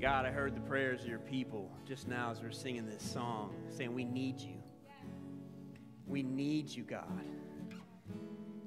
God, 0.00 0.24
I 0.24 0.30
heard 0.30 0.56
the 0.56 0.62
prayers 0.62 1.02
of 1.02 1.08
your 1.08 1.18
people 1.18 1.70
just 1.86 2.08
now 2.08 2.30
as 2.30 2.40
we 2.40 2.48
are 2.48 2.52
singing 2.52 2.86
this 2.86 3.02
song, 3.02 3.54
saying, 3.68 3.92
We 3.92 4.04
need 4.04 4.40
you. 4.40 4.56
We 6.06 6.22
need 6.22 6.70
you, 6.70 6.84
God. 6.84 7.04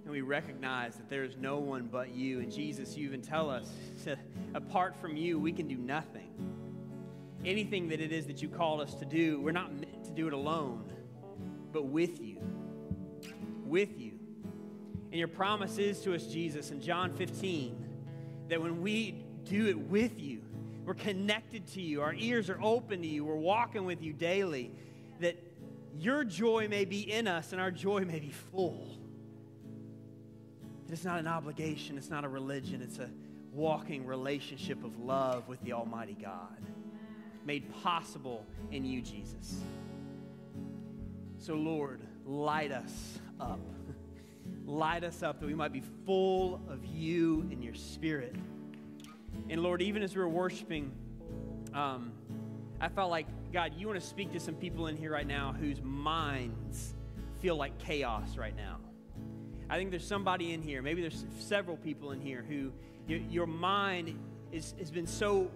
And 0.03 0.11
we 0.11 0.21
recognize 0.21 0.95
that 0.97 1.09
there 1.09 1.23
is 1.23 1.35
no 1.37 1.57
one 1.57 1.89
but 1.91 2.11
you. 2.11 2.39
And 2.39 2.51
Jesus, 2.51 2.95
you 2.95 3.07
even 3.07 3.23
tell 3.23 3.49
us, 3.49 3.67
apart 4.53 4.95
from 5.01 5.17
you, 5.17 5.39
we 5.39 5.51
can 5.51 5.67
do 5.67 5.75
nothing. 5.75 6.29
Anything 7.43 7.89
that 7.89 7.99
it 7.99 8.11
is 8.11 8.27
that 8.27 8.43
you 8.43 8.47
called 8.47 8.81
us 8.81 8.93
to 8.95 9.05
do, 9.05 9.41
we're 9.41 9.51
not 9.51 9.73
meant 9.73 10.03
to 10.05 10.11
do 10.11 10.27
it 10.27 10.33
alone, 10.33 10.93
but 11.71 11.85
with 11.85 12.21
you. 12.21 12.37
With 13.65 13.99
you. 13.99 14.19
And 15.11 15.17
your 15.17 15.29
promise 15.29 15.79
is 15.79 15.99
to 16.01 16.13
us, 16.13 16.27
Jesus, 16.27 16.69
in 16.69 16.79
John 16.79 17.11
15, 17.15 17.75
that 18.49 18.61
when 18.61 18.83
we 18.83 19.25
do 19.45 19.65
it 19.65 19.79
with 19.79 20.19
you, 20.19 20.42
we're 20.85 20.93
connected 20.93 21.67
to 21.73 21.81
you, 21.81 22.01
our 22.01 22.13
ears 22.13 22.49
are 22.49 22.59
open 22.61 23.01
to 23.01 23.07
you, 23.07 23.23
we're 23.23 23.35
walking 23.35 23.85
with 23.85 24.01
you 24.01 24.13
daily, 24.13 24.71
that 25.19 25.37
your 25.97 26.23
joy 26.23 26.67
may 26.67 26.85
be 26.85 27.09
in 27.11 27.27
us 27.27 27.51
and 27.51 27.61
our 27.61 27.71
joy 27.71 28.03
may 28.03 28.19
be 28.19 28.31
full. 28.51 28.97
That 30.87 30.93
It's 30.93 31.05
not 31.05 31.19
an 31.19 31.27
obligation, 31.27 31.97
it's 31.97 32.09
not 32.09 32.25
a 32.25 32.29
religion, 32.29 32.81
it's 32.81 32.99
a 32.99 33.09
walking 33.53 34.05
relationship 34.05 34.83
of 34.83 34.99
love 34.99 35.47
with 35.47 35.61
the 35.61 35.73
Almighty 35.73 36.17
God, 36.19 36.57
made 37.45 37.71
possible 37.83 38.45
in 38.71 38.83
you, 38.83 39.01
Jesus. 39.01 39.61
So, 41.37 41.55
Lord, 41.55 42.01
light 42.25 42.71
us 42.71 43.19
up. 43.39 43.59
light 44.65 45.03
us 45.03 45.23
up 45.23 45.39
that 45.39 45.45
we 45.45 45.53
might 45.53 45.73
be 45.73 45.83
full 46.05 46.61
of 46.69 46.83
you 46.85 47.47
and 47.51 47.63
your 47.63 47.75
spirit. 47.75 48.35
And 49.49 49.61
Lord, 49.61 49.81
even 49.81 50.03
as 50.03 50.15
we 50.15 50.21
were 50.21 50.29
worshiping, 50.29 50.91
um, 51.73 52.11
I 52.79 52.89
felt 52.89 53.09
like, 53.09 53.27
God, 53.51 53.73
you 53.77 53.87
want 53.87 53.99
to 53.99 54.05
speak 54.05 54.31
to 54.33 54.39
some 54.39 54.55
people 54.55 54.87
in 54.87 54.97
here 54.97 55.11
right 55.11 55.27
now 55.27 55.55
whose 55.57 55.81
minds 55.81 56.93
feel 57.41 57.55
like 57.55 57.77
chaos 57.77 58.37
right 58.37 58.55
now. 58.55 58.77
I 59.69 59.77
think 59.77 59.91
there's 59.91 60.05
somebody 60.05 60.53
in 60.53 60.61
here, 60.61 60.81
maybe 60.81 61.01
there's 61.01 61.25
several 61.39 61.77
people 61.77 62.11
in 62.11 62.21
here 62.21 62.45
who 62.47 62.71
your, 63.07 63.19
your 63.29 63.47
mind 63.47 64.17
is, 64.51 64.75
has 64.79 64.91
been 64.91 65.07
so 65.07 65.49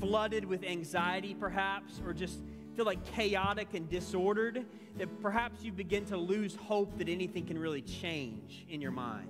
flooded 0.00 0.44
with 0.44 0.64
anxiety, 0.64 1.34
perhaps, 1.34 2.00
or 2.04 2.12
just 2.12 2.40
feel 2.76 2.84
like 2.84 3.04
chaotic 3.04 3.74
and 3.74 3.88
disordered 3.88 4.64
that 4.98 5.22
perhaps 5.22 5.62
you 5.62 5.72
begin 5.72 6.04
to 6.06 6.16
lose 6.16 6.56
hope 6.56 6.98
that 6.98 7.08
anything 7.08 7.46
can 7.46 7.58
really 7.58 7.82
change 7.82 8.66
in 8.68 8.80
your 8.80 8.90
mind. 8.90 9.28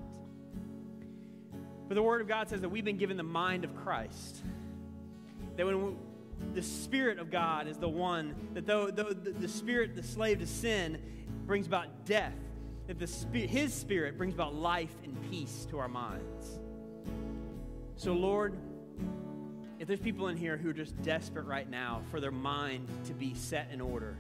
But 1.89 1.95
the 1.95 2.03
Word 2.03 2.21
of 2.21 2.29
God 2.29 2.49
says 2.49 2.61
that 2.63 2.69
we've 2.69 2.85
been 2.85 2.97
given 2.97 3.17
the 3.17 3.23
mind 3.23 3.65
of 3.65 3.75
Christ. 3.77 4.43
That 5.57 5.67
when 5.67 5.85
we, 5.85 5.93
the 6.55 6.63
Spirit 6.63 7.19
of 7.19 7.31
God 7.31 7.69
is 7.69 7.79
the 7.79 7.89
one, 7.89 8.35
that 8.55 8.67
though, 8.67 8.91
though 8.91 9.13
the, 9.13 9.31
the 9.31 9.49
Spirit, 9.49 9.95
the 9.95 10.03
slave 10.03 10.41
to 10.41 10.47
sin, 10.47 10.99
brings 11.47 11.67
about 11.67 12.07
death, 12.07 12.35
that 12.87 12.99
the 12.99 13.47
His 13.47 13.73
Spirit 13.73 14.17
brings 14.17 14.35
about 14.35 14.55
life 14.55 14.95
and 15.05 15.31
peace 15.31 15.67
to 15.71 15.79
our 15.79 15.89
minds. 15.89 16.59
So, 17.97 18.13
Lord, 18.13 18.55
if 19.79 19.89
there's 19.89 20.01
people 20.01 20.29
in 20.29 20.37
here 20.37 20.57
who 20.57 20.71
are 20.71 20.75
just 20.75 21.01
desperate 21.03 21.47
right 21.47 21.69
now 21.69 22.03
for 22.11 22.21
their 22.21 22.31
mind 22.31 22.89
to 23.05 23.15
be 23.15 23.35
set 23.35 23.69
in 23.73 23.81
order, 23.81 24.17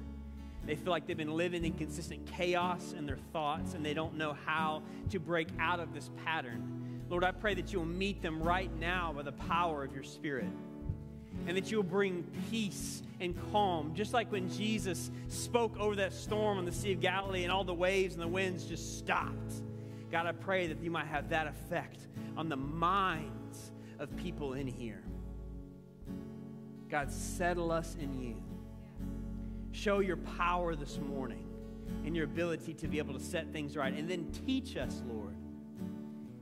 they 0.66 0.76
feel 0.76 0.90
like 0.90 1.06
they've 1.06 1.16
been 1.16 1.36
living 1.36 1.64
in 1.64 1.72
consistent 1.74 2.26
chaos 2.26 2.94
in 2.96 3.06
their 3.06 3.18
thoughts 3.32 3.74
and 3.74 3.84
they 3.84 3.94
don't 3.94 4.14
know 4.14 4.36
how 4.46 4.82
to 5.10 5.18
break 5.18 5.48
out 5.58 5.80
of 5.80 5.92
this 5.92 6.10
pattern. 6.24 6.83
Lord, 7.14 7.22
I 7.22 7.30
pray 7.30 7.54
that 7.54 7.72
you'll 7.72 7.84
meet 7.84 8.22
them 8.22 8.42
right 8.42 8.76
now 8.80 9.12
by 9.12 9.22
the 9.22 9.30
power 9.30 9.84
of 9.84 9.94
your 9.94 10.02
Spirit 10.02 10.48
and 11.46 11.56
that 11.56 11.70
you'll 11.70 11.84
bring 11.84 12.24
peace 12.50 13.04
and 13.20 13.36
calm, 13.52 13.94
just 13.94 14.12
like 14.12 14.32
when 14.32 14.50
Jesus 14.50 15.12
spoke 15.28 15.78
over 15.78 15.94
that 15.94 16.12
storm 16.12 16.58
on 16.58 16.64
the 16.64 16.72
Sea 16.72 16.90
of 16.90 17.00
Galilee 17.00 17.44
and 17.44 17.52
all 17.52 17.62
the 17.62 17.72
waves 17.72 18.14
and 18.14 18.20
the 18.20 18.26
winds 18.26 18.64
just 18.64 18.98
stopped. 18.98 19.62
God, 20.10 20.26
I 20.26 20.32
pray 20.32 20.66
that 20.66 20.82
you 20.82 20.90
might 20.90 21.06
have 21.06 21.28
that 21.28 21.46
effect 21.46 22.00
on 22.36 22.48
the 22.48 22.56
minds 22.56 23.70
of 24.00 24.16
people 24.16 24.54
in 24.54 24.66
here. 24.66 25.04
God, 26.90 27.12
settle 27.12 27.70
us 27.70 27.96
in 28.00 28.20
you. 28.20 28.42
Show 29.70 30.00
your 30.00 30.16
power 30.16 30.74
this 30.74 30.98
morning 30.98 31.46
and 32.04 32.16
your 32.16 32.24
ability 32.24 32.74
to 32.74 32.88
be 32.88 32.98
able 32.98 33.14
to 33.14 33.24
set 33.24 33.52
things 33.52 33.76
right. 33.76 33.96
And 33.96 34.10
then 34.10 34.32
teach 34.44 34.76
us, 34.76 35.00
Lord. 35.06 35.33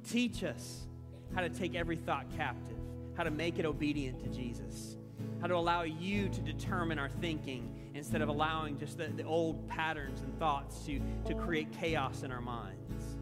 Teach 0.09 0.45
us 0.45 0.87
how 1.35 1.41
to 1.41 1.49
take 1.49 1.75
every 1.75 1.97
thought 1.97 2.27
captive 2.37 2.73
how 3.17 3.25
to 3.25 3.31
make 3.31 3.59
it 3.59 3.65
obedient 3.65 4.21
to 4.21 4.29
Jesus, 4.29 4.97
how 5.41 5.47
to 5.47 5.55
allow 5.55 5.83
you 5.83 6.29
to 6.29 6.41
determine 6.41 6.99
our 6.99 7.09
thinking 7.09 7.91
instead 7.95 8.23
of 8.23 8.29
allowing 8.29 8.79
just 8.79 8.97
the, 8.97 9.09
the 9.09 9.25
old 9.25 9.69
patterns 9.69 10.23
and 10.23 10.39
thoughts 10.39 10.85
to, 10.87 11.01
to 11.27 11.35
create 11.35 11.71
chaos 11.73 12.23
in 12.23 12.33
our 12.33 12.41
minds. 12.41 13.17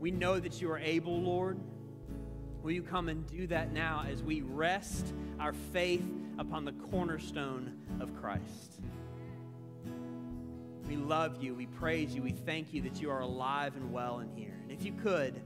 We 0.00 0.10
know 0.10 0.40
that 0.40 0.60
you 0.60 0.70
are 0.70 0.78
able, 0.78 1.20
Lord. 1.20 1.58
Will 2.62 2.72
you 2.72 2.82
come 2.82 3.08
and 3.08 3.26
do 3.26 3.46
that 3.48 3.72
now 3.72 4.04
as 4.08 4.22
we 4.22 4.42
rest 4.42 5.12
our 5.38 5.52
faith 5.52 6.04
upon 6.38 6.64
the 6.64 6.72
cornerstone 6.72 7.76
of 8.00 8.14
Christ? 8.20 8.80
We 10.88 10.96
love 10.96 11.42
you. 11.42 11.54
We 11.54 11.66
praise 11.66 12.14
you. 12.14 12.22
We 12.22 12.32
thank 12.32 12.72
you 12.74 12.82
that 12.82 13.00
you 13.00 13.10
are 13.10 13.20
alive 13.20 13.76
and 13.76 13.92
well 13.92 14.20
in 14.20 14.28
here. 14.36 14.54
And 14.62 14.72
if 14.72 14.84
you 14.84 14.92
could, 14.92 15.40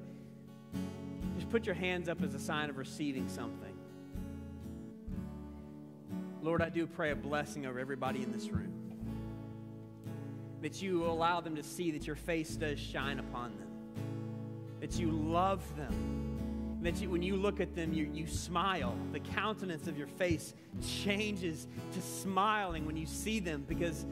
just 1.36 1.50
put 1.50 1.66
your 1.66 1.74
hands 1.74 2.08
up 2.08 2.22
as 2.22 2.34
a 2.34 2.38
sign 2.38 2.70
of 2.70 2.78
receiving 2.78 3.28
something. 3.28 3.74
Lord, 6.42 6.62
I 6.62 6.68
do 6.68 6.86
pray 6.86 7.10
a 7.10 7.16
blessing 7.16 7.66
over 7.66 7.78
everybody 7.78 8.22
in 8.22 8.30
this 8.30 8.48
room. 8.48 8.72
That 10.62 10.80
you 10.80 11.04
allow 11.04 11.40
them 11.40 11.56
to 11.56 11.62
see 11.62 11.90
that 11.90 12.06
your 12.06 12.16
face 12.16 12.56
does 12.56 12.78
shine 12.78 13.18
upon 13.18 13.56
them. 13.58 13.68
That 14.80 14.98
you 14.98 15.10
love 15.10 15.62
them. 15.76 16.78
That 16.82 17.00
you, 17.00 17.10
when 17.10 17.22
you 17.22 17.36
look 17.36 17.60
at 17.60 17.74
them, 17.74 17.92
you, 17.92 18.08
you 18.12 18.26
smile. 18.26 18.94
The 19.12 19.20
countenance 19.20 19.88
of 19.88 19.98
your 19.98 20.06
face 20.06 20.54
changes 20.86 21.66
to 21.92 22.00
smiling 22.00 22.86
when 22.86 22.96
you 22.96 23.06
see 23.06 23.40
them 23.40 23.64
because, 23.66 24.06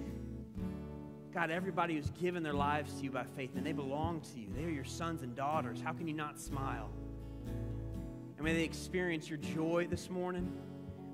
God, 1.35 1.51
everybody 1.51 1.97
who's 1.97 2.11
given 2.11 2.45
their 2.45 2.53
lives 2.53 2.95
to 2.95 3.03
you 3.03 3.11
by 3.11 3.25
faith 3.25 3.51
and 3.57 3.67
they 3.67 3.73
belong 3.73 4.21
to 4.21 4.39
you, 4.39 4.47
they 4.57 4.65
are 4.65 4.71
your 4.71 4.85
sons 4.85 5.23
and 5.23 5.35
daughters. 5.35 5.81
How 5.81 5.93
can 5.93 6.07
you 6.07 6.15
not 6.15 6.39
smile? 6.39 6.91
And 8.37 8.45
may 8.45 8.55
they 8.55 8.63
experience 8.63 9.29
your 9.29 9.39
joy 9.39 9.89
this 9.91 10.09
morning. 10.09 10.53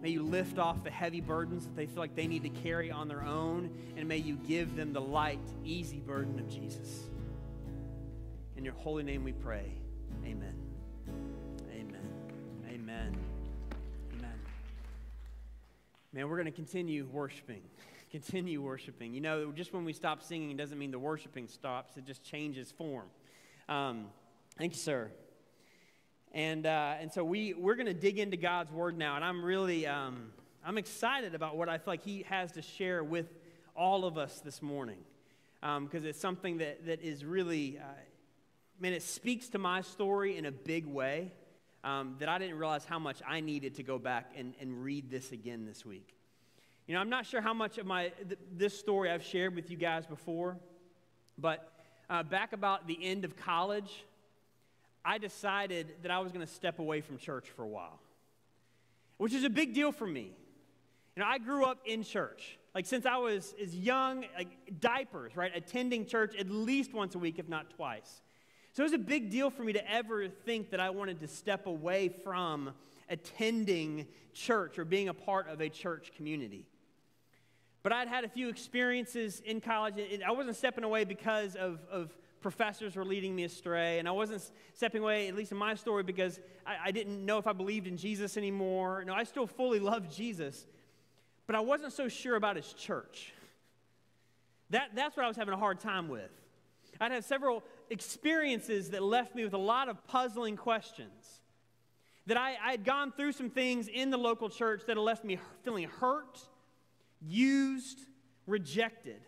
May 0.02 0.10
you 0.10 0.22
lift 0.22 0.58
off 0.58 0.84
the 0.84 0.90
heavy 0.90 1.22
burdens 1.22 1.64
that 1.64 1.74
they 1.74 1.86
feel 1.86 2.00
like 2.00 2.14
they 2.14 2.26
need 2.26 2.42
to 2.42 2.50
carry 2.50 2.90
on 2.90 3.08
their 3.08 3.22
own. 3.22 3.70
And 3.96 4.06
may 4.06 4.18
you 4.18 4.36
give 4.46 4.76
them 4.76 4.92
the 4.92 5.00
light, 5.00 5.40
easy 5.64 6.00
burden 6.00 6.38
of 6.38 6.48
Jesus. 6.50 7.04
In 8.58 8.64
your 8.64 8.74
holy 8.74 9.02
name 9.02 9.24
we 9.24 9.32
pray. 9.32 9.72
Amen. 10.22 10.54
Amen. 11.72 12.08
Amen. 12.68 13.16
Amen. 14.12 14.34
Man, 16.12 16.28
we're 16.28 16.36
going 16.36 16.44
to 16.44 16.52
continue 16.52 17.08
worshiping. 17.10 17.62
Continue 18.10 18.60
worshiping. 18.60 19.14
You 19.14 19.20
know, 19.20 19.52
just 19.52 19.72
when 19.72 19.84
we 19.84 19.92
stop 19.92 20.22
singing 20.22 20.56
doesn't 20.56 20.78
mean 20.78 20.90
the 20.90 20.98
worshiping 20.98 21.46
stops, 21.48 21.96
it 21.96 22.04
just 22.04 22.22
changes 22.24 22.72
form. 22.72 23.06
Um, 23.68 24.06
thank 24.58 24.72
you, 24.72 24.78
sir. 24.78 25.10
And, 26.32 26.66
uh, 26.66 26.94
and 27.00 27.12
so 27.12 27.24
we, 27.24 27.54
we're 27.54 27.76
going 27.76 27.86
to 27.86 27.94
dig 27.94 28.18
into 28.18 28.36
God's 28.36 28.72
word 28.72 28.96
now. 28.98 29.16
And 29.16 29.24
I'm 29.24 29.44
really 29.44 29.86
um, 29.86 30.32
I'm 30.64 30.76
excited 30.76 31.34
about 31.34 31.56
what 31.56 31.70
I 31.70 31.78
feel 31.78 31.94
like 31.94 32.02
he 32.02 32.24
has 32.28 32.52
to 32.52 32.62
share 32.62 33.02
with 33.02 33.26
all 33.74 34.04
of 34.04 34.18
us 34.18 34.40
this 34.40 34.60
morning. 34.60 34.98
Because 35.60 36.02
um, 36.02 36.06
it's 36.06 36.20
something 36.20 36.58
that, 36.58 36.86
that 36.86 37.02
is 37.02 37.24
really, 37.24 37.78
uh, 37.78 37.84
man, 38.78 38.92
it 38.92 39.02
speaks 39.02 39.48
to 39.50 39.58
my 39.58 39.80
story 39.80 40.36
in 40.36 40.46
a 40.46 40.52
big 40.52 40.86
way 40.86 41.32
um, 41.82 42.16
that 42.18 42.28
I 42.28 42.38
didn't 42.38 42.58
realize 42.58 42.84
how 42.84 42.98
much 42.98 43.22
I 43.26 43.40
needed 43.40 43.76
to 43.76 43.82
go 43.82 43.98
back 43.98 44.32
and, 44.36 44.54
and 44.60 44.82
read 44.82 45.10
this 45.10 45.32
again 45.32 45.64
this 45.64 45.84
week. 45.84 46.14
You 46.90 46.96
know, 46.96 47.02
I'm 47.02 47.08
not 47.08 47.24
sure 47.24 47.40
how 47.40 47.54
much 47.54 47.78
of 47.78 47.86
my, 47.86 48.08
th- 48.08 48.40
this 48.52 48.76
story 48.76 49.12
I've 49.12 49.22
shared 49.22 49.54
with 49.54 49.70
you 49.70 49.76
guys 49.76 50.06
before, 50.06 50.56
but 51.38 51.70
uh, 52.10 52.24
back 52.24 52.52
about 52.52 52.88
the 52.88 52.98
end 53.00 53.24
of 53.24 53.36
college, 53.36 54.04
I 55.04 55.18
decided 55.18 55.94
that 56.02 56.10
I 56.10 56.18
was 56.18 56.32
going 56.32 56.44
to 56.44 56.52
step 56.52 56.80
away 56.80 57.00
from 57.00 57.16
church 57.16 57.48
for 57.50 57.62
a 57.62 57.68
while, 57.68 58.00
which 59.18 59.32
is 59.32 59.44
a 59.44 59.48
big 59.48 59.72
deal 59.72 59.92
for 59.92 60.04
me. 60.04 60.32
You 61.14 61.22
know, 61.22 61.28
I 61.28 61.38
grew 61.38 61.64
up 61.64 61.78
in 61.84 62.02
church. 62.02 62.58
Like 62.74 62.86
since 62.86 63.06
I 63.06 63.18
was 63.18 63.54
as 63.62 63.72
young, 63.72 64.24
like 64.36 64.80
diapers, 64.80 65.36
right? 65.36 65.52
Attending 65.54 66.06
church 66.06 66.34
at 66.36 66.50
least 66.50 66.92
once 66.92 67.14
a 67.14 67.20
week, 67.20 67.38
if 67.38 67.48
not 67.48 67.70
twice. 67.70 68.20
So 68.72 68.82
it 68.82 68.86
was 68.86 68.94
a 68.94 68.98
big 68.98 69.30
deal 69.30 69.48
for 69.48 69.62
me 69.62 69.72
to 69.74 69.88
ever 69.88 70.26
think 70.26 70.70
that 70.70 70.80
I 70.80 70.90
wanted 70.90 71.20
to 71.20 71.28
step 71.28 71.68
away 71.68 72.08
from 72.08 72.72
attending 73.08 74.08
church 74.34 74.76
or 74.76 74.84
being 74.84 75.08
a 75.08 75.14
part 75.14 75.48
of 75.48 75.60
a 75.60 75.68
church 75.68 76.10
community. 76.16 76.66
But 77.82 77.92
I'd 77.92 78.08
had 78.08 78.24
a 78.24 78.28
few 78.28 78.48
experiences 78.48 79.40
in 79.44 79.60
college. 79.60 79.94
I 80.26 80.32
wasn't 80.32 80.56
stepping 80.56 80.84
away 80.84 81.04
because 81.04 81.56
of, 81.56 81.80
of 81.90 82.14
professors 82.40 82.96
were 82.96 83.04
leading 83.04 83.34
me 83.34 83.44
astray, 83.44 83.98
and 83.98 84.08
I 84.08 84.10
wasn't 84.12 84.50
stepping 84.74 85.02
away, 85.02 85.28
at 85.28 85.34
least 85.34 85.52
in 85.52 85.58
my 85.58 85.74
story, 85.74 86.02
because 86.02 86.40
I, 86.66 86.76
I 86.86 86.90
didn't 86.90 87.24
know 87.24 87.38
if 87.38 87.46
I 87.46 87.52
believed 87.52 87.86
in 87.86 87.96
Jesus 87.96 88.36
anymore. 88.36 89.04
No, 89.06 89.14
I 89.14 89.24
still 89.24 89.46
fully 89.46 89.78
loved 89.78 90.14
Jesus, 90.14 90.66
but 91.46 91.56
I 91.56 91.60
wasn't 91.60 91.92
so 91.92 92.08
sure 92.08 92.36
about 92.36 92.56
his 92.56 92.72
church. 92.72 93.32
That, 94.70 94.90
that's 94.94 95.16
what 95.16 95.24
I 95.24 95.28
was 95.28 95.36
having 95.36 95.54
a 95.54 95.58
hard 95.58 95.80
time 95.80 96.08
with. 96.08 96.30
I'd 97.00 97.12
had 97.12 97.24
several 97.24 97.62
experiences 97.88 98.90
that 98.90 99.02
left 99.02 99.34
me 99.34 99.42
with 99.42 99.54
a 99.54 99.58
lot 99.58 99.88
of 99.88 100.06
puzzling 100.06 100.56
questions. 100.56 101.40
That 102.26 102.36
I, 102.36 102.56
I 102.62 102.70
had 102.72 102.84
gone 102.84 103.12
through 103.12 103.32
some 103.32 103.48
things 103.48 103.88
in 103.88 104.10
the 104.10 104.18
local 104.18 104.50
church 104.50 104.82
that 104.86 104.96
had 104.96 105.02
left 105.02 105.24
me 105.24 105.38
feeling 105.64 105.88
hurt, 105.88 106.38
used, 107.20 108.00
rejected, 108.46 109.20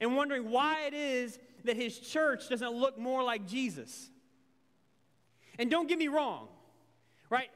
and 0.00 0.16
wondering 0.16 0.50
why 0.50 0.86
it 0.86 0.94
is 0.94 1.38
that 1.64 1.76
his 1.76 1.98
church 1.98 2.48
doesn't 2.48 2.72
look 2.72 2.98
more 2.98 3.22
like 3.22 3.46
Jesus. 3.46 4.10
And 5.58 5.70
don't 5.70 5.88
get 5.88 5.98
me 5.98 6.08
wrong, 6.08 6.48
right? 7.28 7.50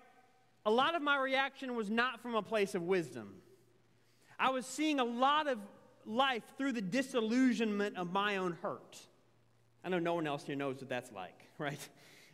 A 0.67 0.71
lot 0.71 0.95
of 0.95 1.03
my 1.03 1.17
reaction 1.17 1.75
was 1.75 1.91
not 1.91 2.21
from 2.21 2.35
a 2.35 2.43
place 2.43 2.75
of 2.75 2.83
wisdom. 2.83 3.35
I 4.39 4.51
was 4.51 4.67
seeing 4.67 5.01
a 5.01 5.05
lot 5.05 5.47
of 5.47 5.59
life 6.07 6.43
through 6.59 6.73
the 6.73 6.83
disillusionment 6.83 7.97
of 7.97 8.13
my 8.13 8.37
own 8.37 8.59
hurt. 8.63 8.99
I 9.85 9.89
know 9.89 9.99
no 9.99 10.15
one 10.15 10.27
else 10.27 10.45
here 10.45 10.57
knows 10.57 10.77
what 10.77 10.89
that's 10.89 11.13
like, 11.13 11.49
right? 11.59 11.79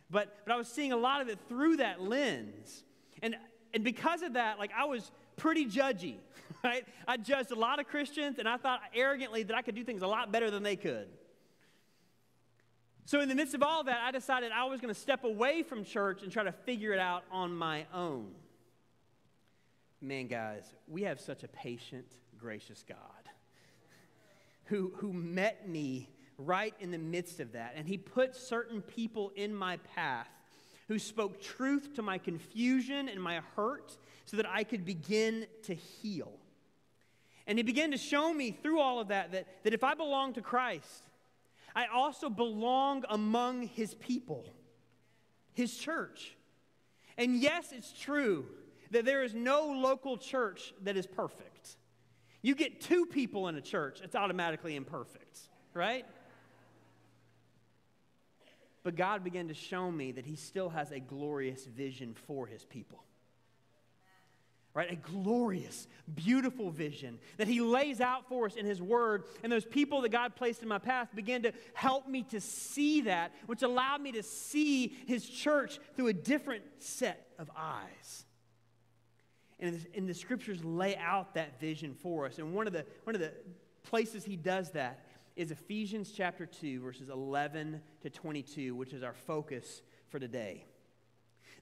But, 0.09 0.35
but 0.45 0.53
I 0.53 0.57
was 0.57 0.67
seeing 0.67 0.91
a 0.91 0.97
lot 0.97 1.21
of 1.21 1.29
it 1.29 1.39
through 1.47 1.77
that 1.77 2.01
lens. 2.01 2.83
And, 3.21 3.35
and 3.73 3.83
because 3.83 4.21
of 4.21 4.33
that, 4.33 4.59
like 4.59 4.71
I 4.75 4.85
was 4.85 5.11
pretty 5.37 5.65
judgy, 5.65 6.15
right? 6.63 6.85
I 7.07 7.17
judged 7.17 7.51
a 7.51 7.55
lot 7.55 7.79
of 7.79 7.87
Christians 7.87 8.39
and 8.39 8.47
I 8.47 8.57
thought 8.57 8.81
arrogantly 8.93 9.43
that 9.43 9.55
I 9.55 9.61
could 9.61 9.75
do 9.75 9.83
things 9.83 10.01
a 10.01 10.07
lot 10.07 10.31
better 10.31 10.51
than 10.51 10.63
they 10.63 10.75
could. 10.75 11.07
So, 13.05 13.19
in 13.19 13.27
the 13.27 13.35
midst 13.35 13.55
of 13.55 13.63
all 13.63 13.83
that, 13.85 13.99
I 14.03 14.11
decided 14.11 14.51
I 14.51 14.65
was 14.65 14.79
going 14.79 14.93
to 14.93 14.99
step 14.99 15.23
away 15.23 15.63
from 15.63 15.83
church 15.83 16.21
and 16.23 16.31
try 16.31 16.43
to 16.43 16.51
figure 16.51 16.93
it 16.93 16.99
out 16.99 17.23
on 17.31 17.53
my 17.53 17.85
own. 17.93 18.31
Man, 20.01 20.27
guys, 20.27 20.63
we 20.87 21.03
have 21.03 21.19
such 21.19 21.43
a 21.43 21.47
patient, 21.47 22.05
gracious 22.37 22.83
God 22.87 22.97
who, 24.65 24.93
who 24.97 25.11
met 25.13 25.67
me 25.67 26.09
right 26.37 26.73
in 26.79 26.91
the 26.91 26.97
midst 26.97 27.39
of 27.39 27.53
that. 27.53 27.73
And 27.75 27.87
he 27.87 27.97
put 27.97 28.35
certain 28.35 28.81
people 28.81 29.31
in 29.35 29.53
my 29.53 29.77
path 29.95 30.29
who 30.87 30.97
spoke 30.99 31.41
truth 31.41 31.95
to 31.95 32.01
my 32.01 32.17
confusion 32.17 33.09
and 33.09 33.21
my 33.21 33.41
hurt 33.55 33.97
so 34.25 34.37
that 34.37 34.47
I 34.47 34.63
could 34.63 34.85
begin 34.85 35.45
to 35.63 35.73
heal. 35.73 36.31
And 37.51 37.59
he 37.59 37.63
began 37.63 37.91
to 37.91 37.97
show 37.97 38.33
me 38.33 38.51
through 38.51 38.79
all 38.79 39.01
of 39.01 39.09
that 39.09 39.33
that, 39.33 39.45
that 39.63 39.73
if 39.73 39.83
I 39.83 39.93
belong 39.93 40.31
to 40.35 40.41
Christ, 40.41 41.03
I 41.75 41.87
also 41.87 42.29
belong 42.29 43.03
among 43.09 43.63
his 43.63 43.93
people, 43.93 44.45
his 45.51 45.75
church. 45.75 46.37
And 47.17 47.35
yes, 47.35 47.73
it's 47.73 47.91
true 47.91 48.45
that 48.91 49.03
there 49.03 49.21
is 49.21 49.33
no 49.33 49.65
local 49.65 50.17
church 50.17 50.73
that 50.83 50.95
is 50.95 51.05
perfect. 51.05 51.75
You 52.41 52.55
get 52.55 52.79
two 52.79 53.05
people 53.05 53.49
in 53.49 53.57
a 53.57 53.61
church, 53.61 53.99
it's 54.01 54.15
automatically 54.15 54.77
imperfect, 54.77 55.37
right? 55.73 56.05
But 58.81 58.95
God 58.95 59.25
began 59.25 59.49
to 59.49 59.53
show 59.53 59.91
me 59.91 60.13
that 60.13 60.25
He 60.25 60.37
still 60.37 60.69
has 60.69 60.91
a 60.91 61.01
glorious 61.01 61.65
vision 61.65 62.15
for 62.27 62.47
His 62.47 62.63
people. 62.63 63.03
Right? 64.73 64.91
A 64.91 64.95
glorious, 64.95 65.87
beautiful 66.15 66.71
vision 66.71 67.19
that 67.35 67.47
He 67.47 67.59
lays 67.59 67.99
out 67.99 68.29
for 68.29 68.45
us 68.45 68.55
in 68.55 68.65
His 68.65 68.81
Word. 68.81 69.25
And 69.43 69.51
those 69.51 69.65
people 69.65 70.01
that 70.01 70.09
God 70.09 70.35
placed 70.35 70.61
in 70.61 70.69
my 70.69 70.77
path 70.77 71.09
began 71.13 71.41
to 71.43 71.51
help 71.73 72.07
me 72.07 72.23
to 72.29 72.39
see 72.39 73.01
that, 73.01 73.33
which 73.47 73.63
allowed 73.63 74.01
me 74.01 74.13
to 74.13 74.23
see 74.23 74.95
His 75.07 75.27
church 75.27 75.79
through 75.95 76.07
a 76.07 76.13
different 76.13 76.63
set 76.77 77.27
of 77.37 77.51
eyes. 77.57 78.25
And, 79.59 79.85
and 79.93 80.07
the 80.07 80.13
scriptures 80.13 80.63
lay 80.63 80.95
out 80.95 81.33
that 81.35 81.59
vision 81.59 81.93
for 81.93 82.25
us. 82.25 82.39
And 82.39 82.53
one 82.53 82.65
of 82.65 82.73
the, 82.73 82.85
one 83.03 83.13
of 83.13 83.21
the 83.21 83.33
places 83.83 84.23
He 84.23 84.37
does 84.37 84.71
that 84.71 85.05
is 85.35 85.51
Ephesians 85.51 86.11
chapter 86.15 86.45
2, 86.45 86.81
verses 86.81 87.09
11 87.09 87.81
to 88.03 88.09
22, 88.09 88.75
which 88.75 88.93
is 88.93 89.03
our 89.03 89.13
focus 89.13 89.81
for 90.09 90.19
today. 90.19 90.65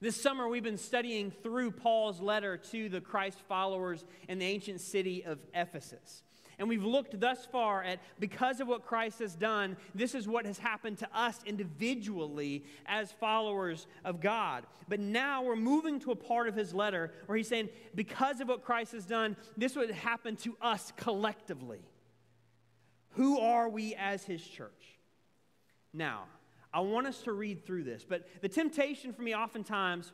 This 0.01 0.19
summer, 0.21 0.47
we've 0.47 0.63
been 0.63 0.77
studying 0.77 1.29
through 1.29 1.71
Paul's 1.71 2.21
letter 2.21 2.55
to 2.71 2.87
the 2.87 3.01
Christ 3.01 3.37
followers 3.49 4.05
in 4.29 4.39
the 4.39 4.45
ancient 4.45 4.79
city 4.79 5.25
of 5.25 5.39
Ephesus. 5.53 6.23
And 6.57 6.69
we've 6.69 6.83
looked 6.83 7.19
thus 7.19 7.45
far 7.45 7.83
at 7.83 7.99
because 8.17 8.61
of 8.61 8.67
what 8.67 8.85
Christ 8.85 9.19
has 9.19 9.35
done, 9.35 9.75
this 9.95 10.15
is 10.15 10.27
what 10.27 10.45
has 10.45 10.57
happened 10.57 10.99
to 10.99 11.09
us 11.13 11.39
individually 11.45 12.63
as 12.85 13.11
followers 13.13 13.87
of 14.05 14.21
God. 14.21 14.65
But 14.87 15.01
now 15.01 15.43
we're 15.43 15.55
moving 15.57 15.99
to 16.01 16.11
a 16.11 16.15
part 16.15 16.47
of 16.47 16.55
his 16.55 16.73
letter 16.73 17.11
where 17.25 17.37
he's 17.37 17.47
saying, 17.47 17.69
because 17.95 18.39
of 18.39 18.47
what 18.47 18.63
Christ 18.63 18.93
has 18.93 19.05
done, 19.05 19.35
this 19.57 19.75
would 19.75 19.91
happen 19.91 20.35
to 20.37 20.55
us 20.61 20.93
collectively. 20.95 21.79
Who 23.11 23.39
are 23.39 23.67
we 23.67 23.95
as 23.95 24.23
his 24.23 24.45
church? 24.45 24.97
Now, 25.93 26.25
I 26.73 26.81
want 26.81 27.07
us 27.07 27.21
to 27.23 27.31
read 27.31 27.65
through 27.65 27.83
this, 27.83 28.05
but 28.07 28.27
the 28.41 28.49
temptation 28.49 29.13
for 29.13 29.21
me 29.21 29.35
oftentimes 29.35 30.11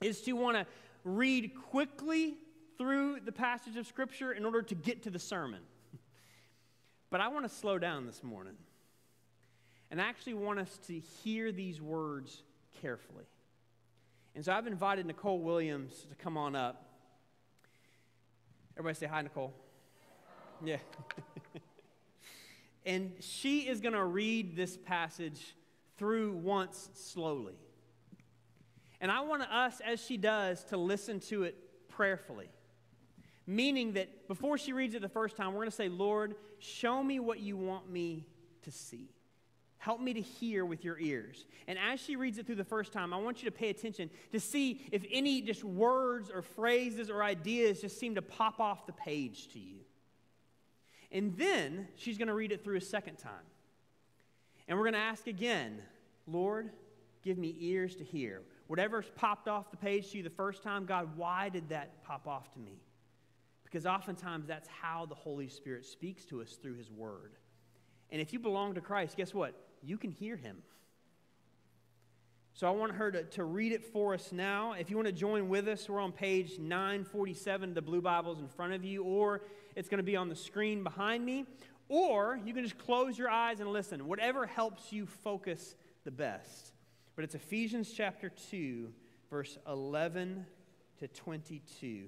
is 0.00 0.20
to 0.22 0.32
want 0.32 0.56
to 0.56 0.66
read 1.04 1.52
quickly 1.70 2.36
through 2.78 3.20
the 3.20 3.32
passage 3.32 3.76
of 3.76 3.86
Scripture 3.86 4.32
in 4.32 4.44
order 4.44 4.62
to 4.62 4.74
get 4.74 5.02
to 5.02 5.10
the 5.10 5.18
sermon. 5.18 5.60
But 7.10 7.20
I 7.20 7.28
want 7.28 7.44
to 7.44 7.54
slow 7.54 7.78
down 7.78 8.06
this 8.06 8.22
morning 8.22 8.54
and 9.90 10.00
I 10.00 10.04
actually 10.04 10.34
want 10.34 10.60
us 10.60 10.78
to 10.86 10.98
hear 10.98 11.50
these 11.50 11.80
words 11.80 12.44
carefully. 12.80 13.24
And 14.36 14.44
so 14.44 14.52
I've 14.52 14.68
invited 14.68 15.06
Nicole 15.06 15.40
Williams 15.40 16.06
to 16.08 16.14
come 16.14 16.36
on 16.36 16.54
up. 16.54 16.86
Everybody 18.78 18.96
say 18.96 19.06
hi, 19.06 19.22
Nicole. 19.22 19.52
Yeah. 20.64 20.76
And 22.86 23.12
she 23.20 23.68
is 23.68 23.80
going 23.80 23.94
to 23.94 24.04
read 24.04 24.56
this 24.56 24.76
passage 24.76 25.54
through 26.00 26.32
once 26.32 26.88
slowly. 26.94 27.58
And 29.02 29.12
I 29.12 29.20
want 29.20 29.42
us, 29.42 29.82
as 29.86 30.02
she 30.02 30.16
does, 30.16 30.64
to 30.64 30.78
listen 30.78 31.20
to 31.28 31.42
it 31.42 31.54
prayerfully. 31.88 32.48
Meaning 33.46 33.92
that 33.92 34.26
before 34.26 34.56
she 34.56 34.72
reads 34.72 34.94
it 34.94 35.02
the 35.02 35.10
first 35.10 35.36
time, 35.36 35.48
we're 35.48 35.60
going 35.60 35.68
to 35.68 35.76
say, 35.76 35.90
Lord, 35.90 36.36
show 36.58 37.02
me 37.04 37.20
what 37.20 37.40
you 37.40 37.58
want 37.58 37.90
me 37.90 38.26
to 38.62 38.70
see. 38.70 39.10
Help 39.76 40.00
me 40.00 40.14
to 40.14 40.22
hear 40.22 40.64
with 40.64 40.86
your 40.86 40.98
ears. 40.98 41.44
And 41.68 41.78
as 41.78 42.00
she 42.00 42.16
reads 42.16 42.38
it 42.38 42.46
through 42.46 42.54
the 42.56 42.64
first 42.64 42.92
time, 42.92 43.12
I 43.12 43.18
want 43.18 43.42
you 43.42 43.50
to 43.50 43.54
pay 43.54 43.68
attention 43.68 44.08
to 44.32 44.40
see 44.40 44.80
if 44.92 45.04
any 45.12 45.42
just 45.42 45.64
words 45.64 46.30
or 46.30 46.40
phrases 46.40 47.10
or 47.10 47.22
ideas 47.22 47.82
just 47.82 48.00
seem 48.00 48.14
to 48.14 48.22
pop 48.22 48.58
off 48.58 48.86
the 48.86 48.92
page 48.94 49.48
to 49.48 49.58
you. 49.58 49.80
And 51.12 51.36
then 51.36 51.88
she's 51.96 52.16
going 52.16 52.28
to 52.28 52.34
read 52.34 52.52
it 52.52 52.64
through 52.64 52.78
a 52.78 52.80
second 52.80 53.18
time. 53.18 53.44
And 54.70 54.78
we're 54.78 54.84
going 54.84 54.94
to 54.94 55.00
ask 55.00 55.26
again, 55.26 55.82
Lord, 56.28 56.70
give 57.24 57.36
me 57.36 57.56
ears 57.58 57.96
to 57.96 58.04
hear. 58.04 58.42
Whatever's 58.68 59.10
popped 59.16 59.48
off 59.48 59.72
the 59.72 59.76
page 59.76 60.12
to 60.12 60.18
you 60.18 60.22
the 60.22 60.30
first 60.30 60.62
time, 60.62 60.86
God, 60.86 61.16
why 61.16 61.48
did 61.48 61.70
that 61.70 62.04
pop 62.04 62.28
off 62.28 62.52
to 62.52 62.60
me? 62.60 62.78
Because 63.64 63.84
oftentimes 63.84 64.46
that's 64.46 64.68
how 64.68 65.06
the 65.06 65.14
Holy 65.16 65.48
Spirit 65.48 65.84
speaks 65.84 66.24
to 66.26 66.40
us 66.40 66.52
through 66.52 66.76
His 66.76 66.88
Word. 66.88 67.32
And 68.10 68.20
if 68.22 68.32
you 68.32 68.38
belong 68.38 68.74
to 68.74 68.80
Christ, 68.80 69.16
guess 69.16 69.34
what? 69.34 69.54
You 69.82 69.98
can 69.98 70.12
hear 70.12 70.36
Him. 70.36 70.58
So 72.54 72.68
I 72.68 72.70
want 72.70 72.92
her 72.92 73.10
to, 73.10 73.24
to 73.24 73.42
read 73.42 73.72
it 73.72 73.84
for 73.84 74.14
us 74.14 74.30
now. 74.30 74.74
If 74.74 74.88
you 74.88 74.94
want 74.94 75.06
to 75.06 75.12
join 75.12 75.48
with 75.48 75.66
us, 75.66 75.88
we're 75.88 75.98
on 75.98 76.12
page 76.12 76.60
947, 76.60 77.74
the 77.74 77.82
blue 77.82 78.00
Bibles 78.00 78.38
in 78.38 78.46
front 78.46 78.74
of 78.74 78.84
you, 78.84 79.02
or 79.02 79.42
it's 79.74 79.88
going 79.88 79.98
to 79.98 80.04
be 80.04 80.14
on 80.14 80.28
the 80.28 80.36
screen 80.36 80.84
behind 80.84 81.26
me. 81.26 81.44
Or 81.90 82.38
you 82.44 82.54
can 82.54 82.62
just 82.62 82.78
close 82.78 83.18
your 83.18 83.28
eyes 83.28 83.58
and 83.58 83.68
listen, 83.68 84.06
whatever 84.06 84.46
helps 84.46 84.92
you 84.92 85.06
focus 85.06 85.74
the 86.04 86.12
best. 86.12 86.72
But 87.16 87.24
it's 87.24 87.34
Ephesians 87.34 87.92
chapter 87.92 88.30
2, 88.50 88.92
verse 89.28 89.58
11 89.66 90.46
to 91.00 91.08
22. 91.08 92.06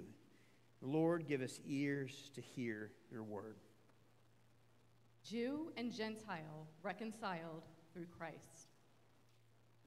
Lord, 0.81 1.27
give 1.27 1.41
us 1.41 1.59
ears 1.67 2.31
to 2.33 2.39
hear 2.39 2.91
your 3.11 3.23
word. 3.23 3.57
Jew 5.21 5.73
and 5.75 5.93
Gentile 5.93 6.65
reconciled 6.81 7.63
through 7.93 8.05
Christ. 8.17 8.69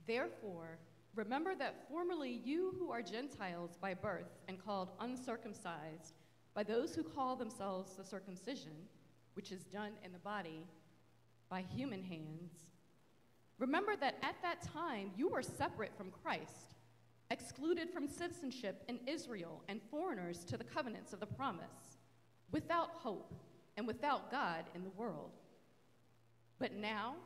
Therefore, 0.06 0.76
remember 1.14 1.54
that 1.54 1.88
formerly 1.88 2.42
you 2.44 2.74
who 2.78 2.90
are 2.90 3.00
Gentiles 3.00 3.78
by 3.80 3.94
birth 3.94 4.42
and 4.46 4.62
called 4.62 4.90
uncircumcised 5.00 6.16
by 6.54 6.64
those 6.64 6.94
who 6.94 7.02
call 7.02 7.34
themselves 7.34 7.96
the 7.96 8.04
circumcision, 8.04 8.72
which 9.36 9.52
is 9.52 9.64
done 9.64 9.92
in 10.04 10.12
the 10.12 10.18
body 10.18 10.66
by 11.48 11.62
human 11.76 12.02
hands, 12.02 12.50
remember 13.58 13.94
that 13.96 14.16
at 14.22 14.36
that 14.42 14.62
time 14.62 15.12
you 15.16 15.28
were 15.28 15.42
separate 15.42 15.96
from 15.96 16.10
Christ, 16.22 16.74
excluded 17.30 17.90
from 17.90 18.08
citizenship 18.08 18.82
in 18.88 18.98
Israel, 19.06 19.62
and 19.68 19.80
foreigners 19.90 20.44
to 20.44 20.56
the 20.56 20.64
covenants 20.64 21.12
of 21.12 21.20
the 21.20 21.26
promise, 21.26 21.98
without 22.50 22.90
hope 22.90 23.32
and 23.76 23.86
without 23.86 24.30
God 24.30 24.64
in 24.74 24.82
the 24.82 24.90
world. 24.90 25.30
But 26.58 26.72
now, 26.72 27.16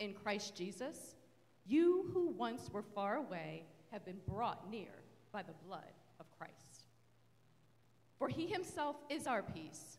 In 0.00 0.12
Christ 0.12 0.56
Jesus, 0.56 1.14
you 1.66 2.10
who 2.12 2.28
once 2.30 2.68
were 2.72 2.82
far 2.82 3.16
away 3.16 3.64
have 3.92 4.04
been 4.04 4.18
brought 4.28 4.70
near 4.70 4.90
by 5.32 5.42
the 5.42 5.54
blood 5.66 5.92
of 6.18 6.26
Christ. 6.36 6.86
For 8.18 8.28
he 8.28 8.46
himself 8.46 8.96
is 9.08 9.26
our 9.26 9.42
peace, 9.42 9.98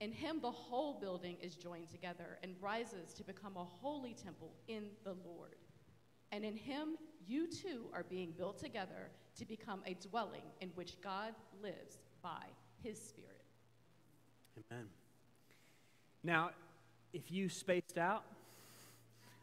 In 0.00 0.12
him, 0.12 0.40
the 0.40 0.50
whole 0.50 1.00
building 1.00 1.36
is 1.42 1.56
joined 1.56 1.88
together 1.88 2.38
and 2.42 2.54
rises 2.60 3.12
to 3.14 3.24
become 3.24 3.56
a 3.56 3.64
holy 3.64 4.14
temple 4.14 4.52
in 4.68 4.84
the 5.04 5.16
Lord. 5.24 5.56
And 6.30 6.44
in 6.44 6.56
him, 6.56 6.96
you 7.26 7.48
too 7.48 7.86
are 7.92 8.04
being 8.04 8.32
built 8.36 8.58
together 8.58 9.10
to 9.38 9.44
become 9.44 9.82
a 9.86 9.94
dwelling 9.94 10.42
in 10.60 10.68
which 10.70 11.00
God 11.02 11.34
lives 11.62 11.98
by 12.22 12.44
his 12.82 13.00
Spirit. 13.00 13.42
Amen. 14.70 14.86
Now, 16.22 16.50
if 17.12 17.30
you 17.30 17.48
spaced 17.48 17.98
out 17.98 18.24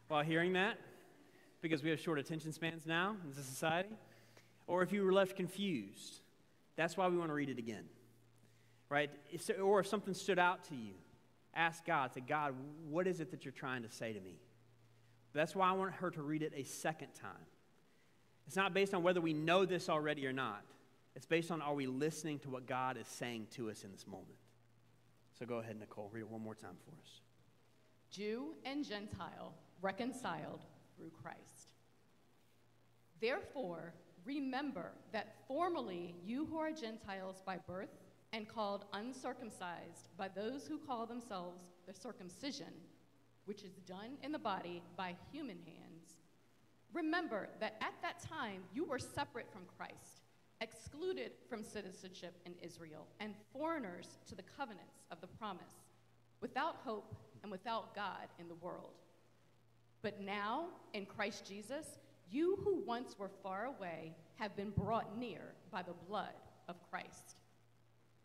while 0.08 0.22
hearing 0.22 0.52
that, 0.54 0.78
because 1.60 1.82
we 1.82 1.90
have 1.90 2.00
short 2.00 2.18
attention 2.18 2.52
spans 2.52 2.86
now 2.86 3.16
in 3.24 3.30
this 3.34 3.44
society, 3.44 3.90
or 4.66 4.82
if 4.82 4.92
you 4.92 5.04
were 5.04 5.12
left 5.12 5.36
confused, 5.36 6.20
that's 6.76 6.96
why 6.96 7.08
we 7.08 7.16
want 7.16 7.30
to 7.30 7.34
read 7.34 7.48
it 7.48 7.58
again. 7.58 7.84
Right? 8.88 9.10
Or 9.62 9.80
if 9.80 9.86
something 9.86 10.14
stood 10.14 10.38
out 10.38 10.64
to 10.64 10.74
you, 10.74 10.94
ask 11.54 11.84
God, 11.84 12.12
say, 12.14 12.22
God, 12.26 12.54
what 12.88 13.06
is 13.06 13.20
it 13.20 13.30
that 13.32 13.44
you're 13.44 13.52
trying 13.52 13.82
to 13.82 13.90
say 13.90 14.12
to 14.12 14.20
me? 14.20 14.38
That's 15.32 15.54
why 15.54 15.68
I 15.68 15.72
want 15.72 15.92
her 15.94 16.10
to 16.12 16.22
read 16.22 16.42
it 16.42 16.52
a 16.56 16.62
second 16.62 17.08
time. 17.20 17.30
It's 18.46 18.56
not 18.56 18.72
based 18.72 18.94
on 18.94 19.02
whether 19.02 19.20
we 19.20 19.32
know 19.34 19.64
this 19.64 19.88
already 19.88 20.26
or 20.26 20.32
not. 20.32 20.62
It's 21.16 21.26
based 21.26 21.50
on 21.50 21.60
are 21.62 21.74
we 21.74 21.86
listening 21.86 22.38
to 22.40 22.50
what 22.50 22.66
God 22.66 22.96
is 22.96 23.08
saying 23.08 23.48
to 23.52 23.70
us 23.70 23.82
in 23.82 23.90
this 23.90 24.06
moment. 24.06 24.38
So 25.38 25.46
go 25.46 25.56
ahead, 25.56 25.78
Nicole, 25.78 26.08
read 26.12 26.20
it 26.20 26.30
one 26.30 26.42
more 26.42 26.54
time 26.54 26.76
for 26.84 26.92
us. 27.02 27.20
Jew 28.10 28.54
and 28.64 28.84
Gentile 28.84 29.52
reconciled 29.82 30.60
through 30.96 31.10
Christ. 31.22 31.72
Therefore, 33.20 33.92
remember 34.24 34.92
that 35.12 35.34
formerly 35.48 36.14
you 36.24 36.46
who 36.46 36.58
are 36.58 36.70
Gentiles 36.70 37.42
by 37.44 37.58
birth 37.66 37.90
and 38.36 38.46
called 38.46 38.84
uncircumcised 38.92 40.10
by 40.18 40.28
those 40.28 40.66
who 40.66 40.76
call 40.76 41.06
themselves 41.06 41.62
the 41.86 41.94
circumcision, 41.94 42.66
which 43.46 43.62
is 43.62 43.72
done 43.86 44.18
in 44.22 44.30
the 44.30 44.38
body 44.38 44.82
by 44.94 45.16
human 45.32 45.56
hands, 45.64 46.16
remember 46.92 47.48
that 47.60 47.76
at 47.80 47.94
that 48.02 48.20
time 48.20 48.60
you 48.74 48.84
were 48.84 48.98
separate 48.98 49.50
from 49.50 49.62
Christ, 49.78 50.20
excluded 50.60 51.32
from 51.48 51.64
citizenship 51.64 52.34
in 52.44 52.52
Israel, 52.62 53.06
and 53.20 53.34
foreigners 53.54 54.18
to 54.28 54.34
the 54.34 54.42
covenants 54.42 55.06
of 55.10 55.22
the 55.22 55.26
promise, 55.26 55.86
without 56.42 56.76
hope 56.84 57.16
and 57.42 57.50
without 57.50 57.94
God 57.94 58.28
in 58.38 58.48
the 58.48 58.54
world. 58.56 59.00
But 60.02 60.20
now, 60.20 60.66
in 60.92 61.06
Christ 61.06 61.48
Jesus, 61.48 61.86
you 62.30 62.58
who 62.62 62.82
once 62.84 63.18
were 63.18 63.30
far 63.42 63.64
away 63.64 64.12
have 64.34 64.54
been 64.54 64.70
brought 64.70 65.16
near 65.16 65.54
by 65.70 65.80
the 65.80 65.94
blood 66.06 66.34
of 66.68 66.76
Christ. 66.90 67.35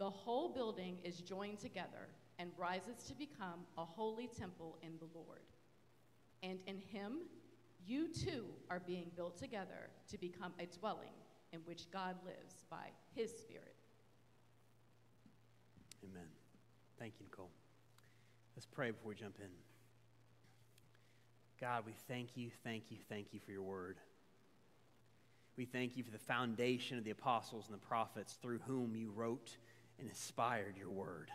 the 0.00 0.10
whole 0.10 0.48
building 0.48 0.96
is 1.04 1.20
joined 1.20 1.60
together 1.60 2.08
and 2.38 2.50
rises 2.56 3.04
to 3.06 3.14
become 3.14 3.60
a 3.76 3.84
holy 3.84 4.26
temple 4.26 4.78
in 4.82 4.92
the 4.98 5.06
Lord. 5.14 5.42
And 6.42 6.58
in 6.66 6.78
him, 6.78 7.18
you 7.86 8.08
too 8.08 8.46
are 8.70 8.80
being 8.80 9.10
built 9.14 9.38
together 9.38 9.90
to 10.10 10.16
become 10.16 10.54
a 10.58 10.64
dwelling 10.78 11.12
in 11.52 11.60
which 11.66 11.90
God 11.92 12.16
lives 12.24 12.64
by 12.70 12.86
his 13.14 13.30
Spirit. 13.30 13.74
Amen. 16.02 16.28
Thank 16.98 17.14
you, 17.20 17.26
Nicole. 17.30 17.50
Let's 18.56 18.66
pray 18.66 18.92
before 18.92 19.10
we 19.10 19.16
jump 19.16 19.36
in. 19.38 19.50
God, 21.60 21.84
we 21.84 21.92
thank 22.08 22.38
you, 22.38 22.48
thank 22.64 22.84
you, 22.88 22.96
thank 23.10 23.34
you 23.34 23.40
for 23.44 23.52
your 23.52 23.62
word. 23.62 23.98
We 25.58 25.66
thank 25.66 25.98
you 25.98 26.04
for 26.04 26.10
the 26.10 26.18
foundation 26.18 26.96
of 26.96 27.04
the 27.04 27.10
apostles 27.10 27.66
and 27.66 27.74
the 27.74 27.86
prophets 27.86 28.38
through 28.40 28.60
whom 28.66 28.96
you 28.96 29.10
wrote 29.14 29.58
and 30.00 30.08
inspired 30.08 30.76
your 30.76 30.90
word. 30.90 31.30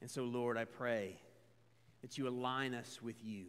And 0.00 0.10
so, 0.10 0.24
Lord, 0.24 0.56
I 0.58 0.64
pray 0.64 1.16
that 2.02 2.18
you 2.18 2.28
align 2.28 2.74
us 2.74 3.00
with 3.02 3.24
you, 3.24 3.46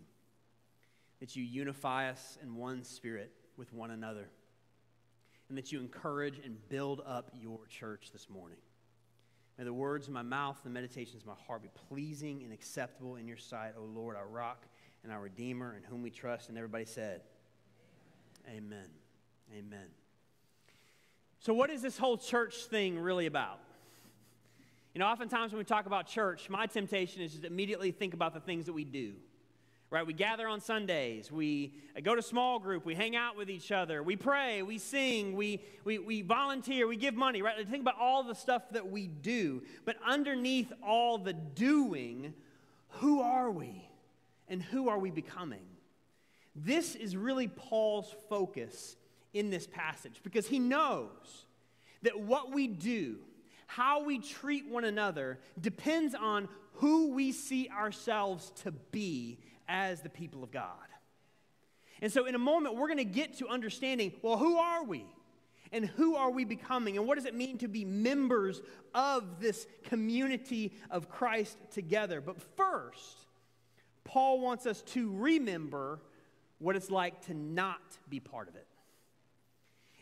that 1.20 1.36
you 1.36 1.44
unify 1.44 2.10
us 2.10 2.38
in 2.42 2.56
one 2.56 2.84
spirit 2.84 3.32
with 3.58 3.74
one 3.74 3.92
another, 3.92 4.30
and 5.50 5.58
that 5.58 5.72
you 5.72 5.80
encourage 5.80 6.40
and 6.44 6.58
build 6.70 7.02
up 7.06 7.32
your 7.40 7.60
church 7.68 8.12
this 8.12 8.30
morning. 8.30 8.58
May 9.58 9.64
the 9.64 9.74
words 9.74 10.08
of 10.08 10.14
my 10.14 10.22
mouth, 10.22 10.60
the 10.64 10.70
meditations 10.70 11.24
of 11.24 11.28
my 11.28 11.34
heart 11.48 11.62
be 11.62 11.70
pleasing 11.90 12.44
and 12.44 12.52
acceptable 12.52 13.16
in 13.16 13.28
your 13.28 13.38
sight, 13.38 13.74
O 13.78 13.84
Lord, 13.84 14.18
our 14.18 14.28
rock 14.28 14.66
and 15.04 15.12
our 15.12 15.22
Redeemer, 15.22 15.76
in 15.78 15.84
whom 15.84 16.02
we 16.02 16.10
trust. 16.10 16.50
And 16.50 16.58
everybody 16.58 16.86
said, 16.86 17.22
Amen. 18.48 18.88
Amen. 19.52 19.68
Amen. 19.68 20.05
So, 21.40 21.54
what 21.54 21.70
is 21.70 21.82
this 21.82 21.98
whole 21.98 22.18
church 22.18 22.66
thing 22.66 23.00
really 23.00 23.26
about? 23.26 23.60
You 24.94 25.00
know, 25.00 25.08
oftentimes 25.08 25.52
when 25.52 25.60
we 25.60 25.66
talk 25.66 25.88
about 25.88 26.08
church, 26.08 26.50
my 26.50 26.68
temptation 26.68 27.22
is 27.22 27.34
just 27.34 27.44
immediately 27.44 27.92
think 27.92 28.14
about 28.14 28.34
the 28.34 28.40
things 28.40 28.66
that 28.68 28.74
we 28.74 28.86
do. 28.86 29.14
Right? 29.92 30.08
We 30.08 30.14
gather 30.14 30.48
on 30.48 30.62
Sundays, 30.62 31.32
we 31.32 31.74
uh, 31.96 32.00
go 32.00 32.16
to 32.16 32.22
small 32.22 32.60
group, 32.60 32.86
we 32.86 32.96
hang 32.96 33.16
out 33.16 33.38
with 33.38 33.50
each 33.50 33.72
other, 33.72 34.02
we 34.02 34.16
pray, 34.16 34.64
we 34.64 34.78
sing, 34.78 35.36
we, 35.36 35.62
we, 35.84 36.00
we 36.00 36.22
volunteer, 36.22 36.88
we 36.88 36.98
give 36.98 37.14
money, 37.14 37.42
right? 37.42 37.56
Think 37.68 37.82
about 37.82 38.00
all 38.00 38.24
the 38.24 38.34
stuff 38.34 38.64
that 38.72 38.90
we 38.90 39.08
do. 39.08 39.62
But 39.86 39.98
underneath 40.06 40.74
all 40.82 41.18
the 41.18 41.34
doing, 41.34 42.34
who 42.90 43.22
are 43.22 43.52
we? 43.52 43.88
And 44.48 44.62
who 44.62 44.90
are 44.90 44.98
we 44.98 45.12
becoming? 45.12 45.66
This 46.56 46.96
is 46.96 47.16
really 47.16 47.48
Paul's 47.48 48.14
focus 48.30 48.96
in 49.36 49.50
this 49.50 49.68
passage 49.68 50.22
because 50.24 50.48
he 50.48 50.58
knows 50.58 51.46
that 52.02 52.20
what 52.20 52.54
we 52.54 52.68
do, 52.68 53.18
how 53.68 54.04
we 54.04 54.18
treat 54.18 54.68
one 54.68 54.86
another, 54.86 55.38
depends 55.60 56.16
on 56.16 56.48
who 56.76 57.14
we 57.14 57.32
see 57.32 57.70
ourselves 57.70 58.52
to 58.64 58.72
be 58.72 59.38
as 59.68 60.02
the 60.02 60.10
people 60.10 60.44
of 60.44 60.52
God. 60.52 60.70
And 62.02 62.12
so, 62.12 62.26
in 62.26 62.36
a 62.36 62.40
moment, 62.40 62.76
we're 62.76 62.88
going 62.88 62.98
to 62.98 63.04
get 63.06 63.38
to 63.40 63.48
understanding 63.48 64.14
well, 64.22 64.38
who 64.38 64.58
are 64.58 64.84
we? 64.84 65.06
And 65.72 65.86
who 65.86 66.16
are 66.16 66.30
we 66.30 66.46
becoming? 66.46 66.96
And 66.96 67.08
what 67.08 67.16
does 67.16 67.26
it 67.26 67.36
mean 67.36 67.58
to 67.58 67.68
be 67.68 67.84
members 67.84 68.62
of 68.94 69.42
this 69.42 69.68
community 69.84 70.74
of 70.90 71.10
Christ 71.10 71.58
together? 71.72 72.22
But 72.22 72.42
first, 72.56 73.28
Paul 74.04 74.40
wants 74.40 74.66
us 74.66 74.82
to 74.94 75.12
remember 75.12 76.00
what 76.60 76.76
it's 76.76 76.92
like 76.92 77.26
to 77.26 77.34
not 77.34 77.82
be 78.08 78.20
part 78.20 78.48
of 78.48 78.56
it. 78.56 78.68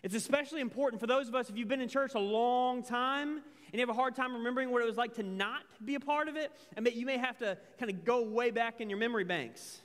It's 0.03 0.15
especially 0.15 0.59
important 0.59 0.99
for 0.99 1.07
those 1.07 1.29
of 1.29 1.35
us, 1.35 1.49
if 1.49 1.57
you've 1.57 1.69
been 1.69 1.79
in 1.79 1.87
church 1.87 2.13
a 2.13 2.19
long 2.19 2.83
time 2.83 3.29
and 3.37 3.73
you 3.73 3.79
have 3.79 3.89
a 3.89 3.93
hard 3.93 4.15
time 4.15 4.33
remembering 4.33 4.69
what 4.69 4.81
it 4.81 4.85
was 4.85 4.97
like 4.97 5.15
to 5.15 5.23
not 5.23 5.63
be 5.83 5.95
a 5.95 5.99
part 5.99 6.27
of 6.27 6.35
it, 6.35 6.51
and 6.75 6.87
you 6.93 7.05
may 7.05 7.17
have 7.17 7.37
to 7.37 7.57
kind 7.79 7.89
of 7.89 8.03
go 8.03 8.21
way 8.21 8.51
back 8.51 8.81
in 8.81 8.89
your 8.89 8.99
memory 8.99 9.23
banks. 9.23 9.79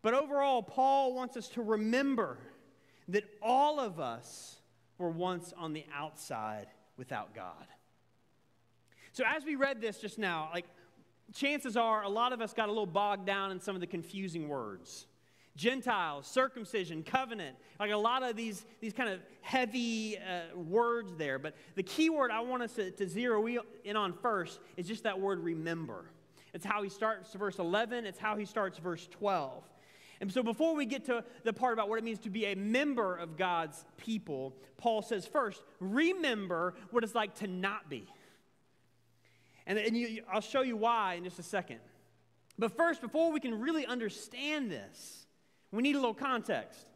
But 0.00 0.14
overall, 0.14 0.62
Paul 0.62 1.12
wants 1.12 1.36
us 1.36 1.48
to 1.50 1.62
remember 1.62 2.38
that 3.08 3.24
all 3.42 3.80
of 3.80 3.98
us 3.98 4.56
were 4.96 5.10
once 5.10 5.52
on 5.56 5.72
the 5.72 5.84
outside 5.92 6.68
without 6.96 7.34
God. 7.34 7.66
So, 9.12 9.24
as 9.26 9.44
we 9.44 9.56
read 9.56 9.80
this 9.80 9.98
just 9.98 10.18
now, 10.18 10.50
like 10.54 10.66
chances 11.34 11.76
are 11.76 12.04
a 12.04 12.08
lot 12.08 12.32
of 12.32 12.40
us 12.40 12.54
got 12.54 12.68
a 12.68 12.72
little 12.72 12.86
bogged 12.86 13.26
down 13.26 13.50
in 13.50 13.60
some 13.60 13.74
of 13.74 13.80
the 13.80 13.86
confusing 13.86 14.48
words. 14.48 15.06
Gentiles, 15.58 16.28
circumcision, 16.28 17.02
covenant, 17.02 17.56
like 17.80 17.90
a 17.90 17.96
lot 17.96 18.22
of 18.22 18.36
these, 18.36 18.64
these 18.80 18.92
kind 18.92 19.10
of 19.10 19.20
heavy 19.40 20.16
uh, 20.16 20.56
words 20.56 21.16
there. 21.16 21.40
But 21.40 21.56
the 21.74 21.82
key 21.82 22.10
word 22.10 22.30
I 22.30 22.40
want 22.40 22.62
us 22.62 22.74
to, 22.74 22.92
to 22.92 23.08
zero 23.08 23.44
in 23.84 23.96
on 23.96 24.12
first 24.12 24.60
is 24.76 24.86
just 24.86 25.02
that 25.02 25.20
word 25.20 25.40
remember. 25.40 26.04
It's 26.54 26.64
how 26.64 26.82
he 26.82 26.88
starts 26.88 27.34
verse 27.34 27.58
11, 27.58 28.06
it's 28.06 28.20
how 28.20 28.36
he 28.36 28.44
starts 28.44 28.78
verse 28.78 29.08
12. 29.10 29.64
And 30.20 30.32
so 30.32 30.44
before 30.44 30.76
we 30.76 30.86
get 30.86 31.04
to 31.06 31.24
the 31.42 31.52
part 31.52 31.72
about 31.72 31.88
what 31.88 31.98
it 31.98 32.04
means 32.04 32.20
to 32.20 32.30
be 32.30 32.46
a 32.46 32.54
member 32.54 33.16
of 33.16 33.36
God's 33.36 33.84
people, 33.96 34.54
Paul 34.76 35.02
says 35.02 35.26
first, 35.26 35.60
remember 35.80 36.74
what 36.90 37.02
it's 37.02 37.14
like 37.16 37.34
to 37.36 37.48
not 37.48 37.90
be. 37.90 38.06
And, 39.66 39.76
and 39.76 39.96
you, 39.96 40.22
I'll 40.32 40.40
show 40.40 40.62
you 40.62 40.76
why 40.76 41.14
in 41.14 41.24
just 41.24 41.40
a 41.40 41.42
second. 41.42 41.80
But 42.58 42.76
first, 42.76 43.00
before 43.00 43.32
we 43.32 43.40
can 43.40 43.60
really 43.60 43.86
understand 43.86 44.70
this, 44.70 45.26
we 45.72 45.82
need 45.82 45.94
a 45.96 45.98
little 45.98 46.14
context. 46.14 46.86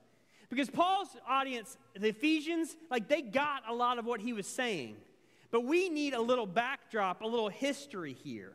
Because 0.49 0.69
Paul's 0.69 1.09
audience, 1.27 1.79
the 1.99 2.09
Ephesians, 2.09 2.77
like 2.91 3.09
they 3.09 3.23
got 3.23 3.63
a 3.69 3.75
lot 3.75 3.99
of 3.99 4.05
what 4.05 4.21
he 4.21 4.33
was 4.33 4.47
saying. 4.47 4.97
But 5.51 5.65
we 5.65 5.89
need 5.89 6.15
a 6.15 6.21
little 6.21 6.47
backdrop, 6.47 7.23
a 7.23 7.27
little 7.27 7.49
history 7.49 8.13
here. 8.13 8.53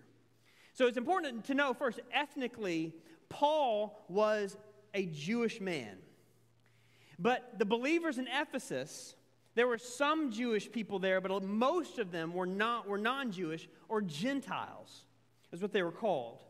So 0.73 0.85
it's 0.85 0.97
important 0.97 1.45
to 1.45 1.55
know 1.55 1.73
first, 1.73 1.99
ethnically, 2.11 2.93
Paul 3.29 4.05
was 4.09 4.57
a 4.93 5.05
Jewish 5.07 5.59
man. 5.59 5.97
But 7.19 7.57
the 7.57 7.65
believers 7.65 8.19
in 8.19 8.27
Ephesus, 8.27 9.15
there 9.55 9.67
were 9.67 9.79
some 9.79 10.31
Jewish 10.31 10.71
people 10.71 10.99
there, 10.99 11.19
but 11.19 11.43
most 11.43 11.97
of 11.97 12.11
them 12.11 12.33
were 12.33 12.45
not 12.45 12.87
were 12.87 12.99
non-Jewish 12.99 13.67
or 13.89 14.01
Gentiles, 14.01 15.05
is 15.51 15.61
what 15.61 15.73
they 15.73 15.81
were 15.81 15.91
called. 15.91 16.43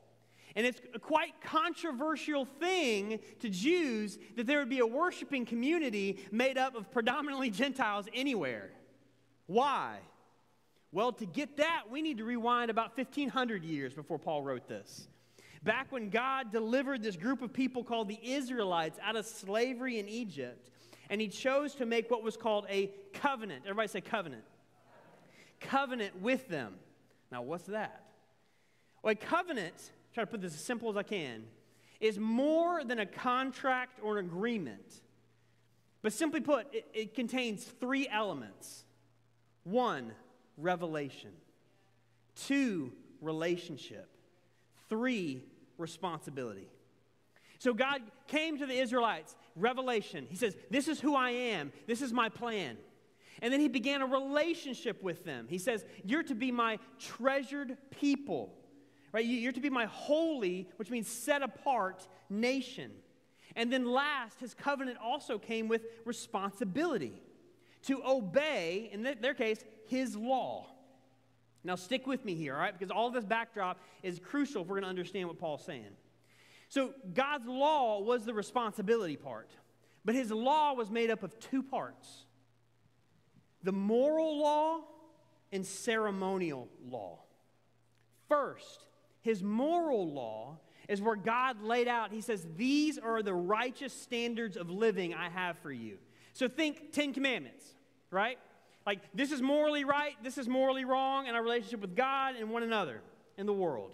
And 0.57 0.65
it's 0.65 0.81
a 0.95 0.99
quite 0.99 1.39
controversial 1.39 2.45
thing 2.45 3.19
to 3.41 3.49
Jews 3.49 4.17
that 4.35 4.47
there 4.47 4.57
would 4.57 4.69
be 4.69 4.79
a 4.79 4.87
worshiping 4.87 5.45
community 5.45 6.17
made 6.31 6.57
up 6.57 6.73
of 6.73 6.91
predominantly 6.91 7.49
Gentiles 7.51 8.07
anywhere. 8.11 8.71
Why? 9.45 9.99
Well, 10.91 11.11
to 11.11 11.27
get 11.27 11.57
that, 11.57 11.83
we 11.91 12.01
need 12.01 12.17
to 12.17 12.23
rewind 12.23 12.71
about 12.71 12.97
1,500 12.97 13.63
years 13.63 13.93
before 13.93 14.17
Paul 14.17 14.41
wrote 14.41 14.67
this. 14.67 15.07
Back 15.61 15.91
when 15.91 16.09
God 16.09 16.51
delivered 16.51 17.03
this 17.03 17.17
group 17.17 17.43
of 17.43 17.53
people 17.53 17.83
called 17.83 18.07
the 18.07 18.19
Israelites 18.23 18.97
out 19.03 19.15
of 19.15 19.27
slavery 19.27 19.99
in 19.99 20.09
Egypt, 20.09 20.71
and 21.11 21.21
he 21.21 21.27
chose 21.27 21.75
to 21.75 21.85
make 21.85 22.09
what 22.09 22.23
was 22.23 22.35
called 22.35 22.65
a 22.67 22.91
covenant. 23.13 23.61
Everybody 23.65 23.89
say 23.89 24.01
covenant. 24.01 24.43
Covenant 25.59 26.19
with 26.19 26.47
them. 26.47 26.73
Now, 27.31 27.43
what's 27.43 27.65
that? 27.65 28.05
Well, 29.03 29.11
a 29.11 29.15
covenant, 29.15 29.91
try 30.17 30.23
to 30.23 30.31
put 30.31 30.41
this 30.41 30.55
as 30.55 30.61
simple 30.61 30.89
as 30.89 30.97
I 30.97 31.03
can, 31.03 31.43
is 31.99 32.17
more 32.17 32.83
than 32.83 32.97
a 32.97 33.05
contract 33.05 33.99
or 34.01 34.17
an 34.17 34.25
agreement. 34.25 35.01
But 36.01 36.11
simply 36.11 36.41
put, 36.41 36.73
it, 36.73 36.87
it 36.91 37.13
contains 37.13 37.63
three 37.63 38.07
elements 38.11 38.83
one, 39.63 40.13
revelation, 40.57 41.31
two, 42.35 42.91
relationship, 43.21 44.09
Three, 44.89 45.43
responsibility. 45.77 46.69
So 47.59 47.73
God 47.73 48.01
came 48.27 48.57
to 48.59 48.65
the 48.65 48.79
Israelites, 48.79 49.35
revelation. 49.55 50.27
He 50.29 50.35
says, 50.35 50.55
This 50.69 50.87
is 50.87 50.99
who 50.99 51.15
I 51.15 51.31
am, 51.31 51.71
this 51.87 52.01
is 52.01 52.13
my 52.13 52.29
plan. 52.29 52.77
And 53.41 53.53
then 53.53 53.59
he 53.59 53.67
began 53.67 54.01
a 54.01 54.07
relationship 54.07 55.03
with 55.03 55.23
them. 55.23 55.45
He 55.49 55.57
says, 55.57 55.85
You're 56.03 56.23
to 56.23 56.35
be 56.35 56.51
my 56.51 56.79
treasured 56.99 57.77
people, 57.91 58.53
right? 59.11 59.25
You're 59.25 59.51
to 59.51 59.59
be 59.59 59.69
my 59.69 59.85
holy, 59.85 60.69
which 60.77 60.89
means 60.89 61.07
set 61.07 61.41
apart 61.41 62.07
nation. 62.29 62.91
And 63.55 63.71
then 63.71 63.85
last, 63.85 64.39
his 64.39 64.53
covenant 64.53 64.97
also 65.03 65.37
came 65.37 65.67
with 65.67 65.85
responsibility 66.05 67.21
to 67.83 68.01
obey, 68.05 68.89
in 68.91 69.03
their 69.21 69.33
case, 69.33 69.63
his 69.87 70.15
law. 70.15 70.67
Now, 71.63 71.75
stick 71.75 72.05
with 72.07 72.23
me 72.23 72.35
here, 72.35 72.53
all 72.53 72.59
right? 72.59 72.77
Because 72.77 72.91
all 72.91 73.09
this 73.09 73.25
backdrop 73.25 73.79
is 74.03 74.19
crucial 74.19 74.61
if 74.61 74.67
we're 74.67 74.75
going 74.75 74.83
to 74.83 74.89
understand 74.89 75.27
what 75.27 75.39
Paul's 75.39 75.65
saying. 75.65 75.95
So, 76.69 76.93
God's 77.13 77.47
law 77.47 77.99
was 78.01 78.25
the 78.25 78.33
responsibility 78.33 79.15
part, 79.15 79.49
but 80.05 80.15
his 80.15 80.31
law 80.31 80.73
was 80.73 80.91
made 80.91 81.09
up 81.09 81.23
of 81.23 81.39
two 81.39 81.63
parts 81.63 82.25
the 83.63 83.71
moral 83.71 84.39
law 84.39 84.79
and 85.51 85.65
ceremonial 85.65 86.69
law. 86.89 87.19
First, 88.29 88.86
his 89.21 89.43
moral 89.43 90.11
law 90.11 90.57
is 90.87 91.01
where 91.01 91.15
God 91.15 91.61
laid 91.61 91.87
out, 91.87 92.11
he 92.11 92.21
says, 92.21 92.45
These 92.55 92.97
are 92.97 93.21
the 93.21 93.33
righteous 93.33 93.93
standards 93.93 94.57
of 94.57 94.69
living 94.69 95.13
I 95.13 95.29
have 95.29 95.57
for 95.59 95.71
you. 95.71 95.97
So, 96.33 96.47
think 96.47 96.91
Ten 96.91 97.13
Commandments, 97.13 97.65
right? 98.11 98.37
Like, 98.85 98.99
this 99.13 99.31
is 99.31 99.41
morally 99.41 99.83
right, 99.83 100.13
this 100.23 100.37
is 100.37 100.47
morally 100.47 100.85
wrong 100.85 101.27
in 101.27 101.35
our 101.35 101.43
relationship 101.43 101.81
with 101.81 101.95
God 101.95 102.35
and 102.35 102.49
one 102.49 102.63
another 102.63 103.01
in 103.37 103.45
the 103.45 103.53
world. 103.53 103.93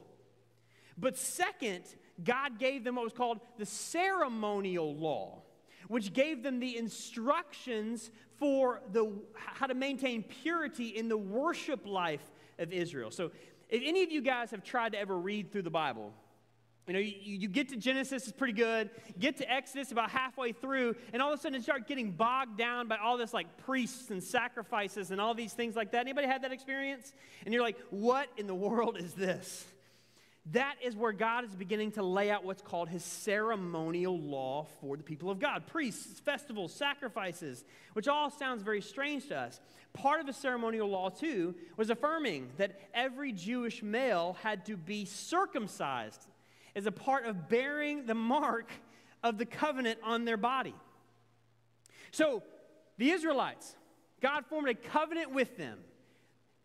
But 0.98 1.18
second, 1.18 1.84
God 2.24 2.60
gave 2.60 2.84
them 2.84 2.96
what 2.96 3.04
was 3.04 3.14
called 3.14 3.40
the 3.58 3.66
ceremonial 3.66 4.96
law, 4.96 5.42
which 5.88 6.14
gave 6.14 6.44
them 6.44 6.60
the 6.60 6.78
instructions 6.78 8.12
for 8.38 8.82
the, 8.92 9.12
how 9.36 9.66
to 9.66 9.74
maintain 9.74 10.22
purity 10.22 10.90
in 10.90 11.10
the 11.10 11.18
worship 11.18 11.88
life 11.88 12.32
of 12.60 12.72
Israel. 12.72 13.10
So, 13.10 13.32
if 13.74 13.82
any 13.84 14.04
of 14.04 14.12
you 14.12 14.22
guys 14.22 14.52
have 14.52 14.64
tried 14.64 14.92
to 14.92 15.00
ever 15.00 15.18
read 15.18 15.52
through 15.52 15.64
the 15.64 15.72
Bible, 15.72 16.14
you 16.88 16.94
know, 16.94 17.00
you, 17.00 17.16
you, 17.40 17.48
get 17.48 17.70
to 17.70 17.76
Genesis, 17.76 18.24
it's 18.24 18.32
pretty 18.38 18.54
good. 18.54 18.92
Get 19.18 19.38
to 19.38 19.52
Exodus 19.52 19.92
about 19.92 20.12
halfway 20.12 20.52
through, 20.52 20.96
and 21.12 21.24
all 21.24 21.34
of 21.34 21.40
a 21.40 21.42
sudden 21.42 21.58
you 21.58 21.64
start 21.64 21.88
getting 21.88 22.12
bogged 22.12 22.56
down 22.56 22.88
by 22.88 22.98
all 22.98 23.18
this 23.18 23.34
like 23.34 23.58
priests 23.66 24.12
and 24.12 24.22
sacrifices 24.22 25.10
and 25.10 25.20
all 25.20 25.34
these 25.34 25.54
things 25.54 25.76
like 25.76 25.92
that. 25.94 26.02
Anybody 26.02 26.28
had 26.28 26.44
that 26.44 26.52
experience? 26.52 27.14
And 27.46 27.54
you're 27.54 27.64
like, 27.64 27.80
what 27.90 28.28
in 28.38 28.46
the 28.46 28.54
world 28.54 28.98
is 28.98 29.14
this? 29.14 29.66
That 30.52 30.76
is 30.84 30.96
where 30.96 31.14
God 31.14 31.46
is 31.46 31.56
beginning 31.56 31.92
to 31.94 32.04
lay 32.04 32.30
out 32.30 32.44
what's 32.44 32.62
called 32.62 32.90
his 32.90 33.04
ceremonial 33.04 34.20
law 34.20 34.68
for 34.82 34.98
the 34.98 35.04
people 35.04 35.30
of 35.30 35.40
God 35.40 35.68
priests, 35.68 36.20
festivals, 36.20 36.74
sacrifices, 36.74 37.64
which 37.94 38.10
all 38.10 38.30
sounds 38.30 38.62
very 38.62 38.82
strange 38.82 39.28
to 39.30 39.38
us. 39.38 39.62
Part 39.94 40.20
of 40.20 40.26
the 40.26 40.34
ceremonial 40.34 40.90
law, 40.90 41.10
too, 41.10 41.56
was 41.78 41.90
affirming 41.90 42.50
that 42.58 42.80
every 42.94 43.32
Jewish 43.32 43.82
male 43.82 44.36
had 44.42 44.66
to 44.66 44.76
be 44.76 45.06
circumcised 45.06 46.28
as 46.76 46.88
a 46.88 46.92
part 46.92 47.26
of 47.26 47.48
bearing 47.48 48.06
the 48.06 48.16
mark 48.16 48.70
of 49.24 49.38
the 49.38 49.46
covenant 49.46 50.00
on 50.04 50.26
their 50.26 50.38
body. 50.38 50.76
So, 52.12 52.44
the 52.98 53.12
Israelites, 53.12 53.76
God 54.22 54.46
formed 54.46 54.70
a 54.70 54.76
covenant 54.76 55.32
with 55.32 55.58
them, 55.58 55.80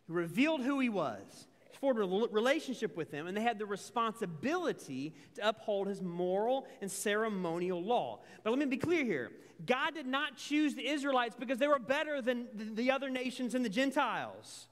he 0.07 0.13
revealed 0.13 0.63
who 0.63 0.81
He 0.81 0.89
was, 0.89 1.48
formed 1.81 2.01
a 2.01 2.29
relationship 2.31 2.97
with 2.97 3.11
him, 3.11 3.27
and 3.27 3.37
they 3.37 3.43
had 3.43 3.59
the 3.59 3.67
responsibility 3.67 5.15
to 5.35 5.49
uphold 5.49 5.87
His 5.87 6.03
moral 6.03 6.67
and 6.81 6.91
ceremonial 6.91 7.83
law. 7.83 8.21
But 8.43 8.51
let 8.51 8.59
me 8.59 8.67
be 8.67 8.77
clear 8.77 9.05
here 9.05 9.31
God 9.65 9.95
did 9.95 10.07
not 10.07 10.37
choose 10.37 10.75
the 10.75 10.87
Israelites 10.87 11.37
because 11.39 11.59
they 11.59 11.69
were 11.69 11.79
better 11.79 12.23
than 12.23 12.47
the 12.55 12.91
other 12.91 13.11
nations 13.11 13.55
and 13.55 13.65
the 13.65 13.71
Gentiles. 13.71 14.67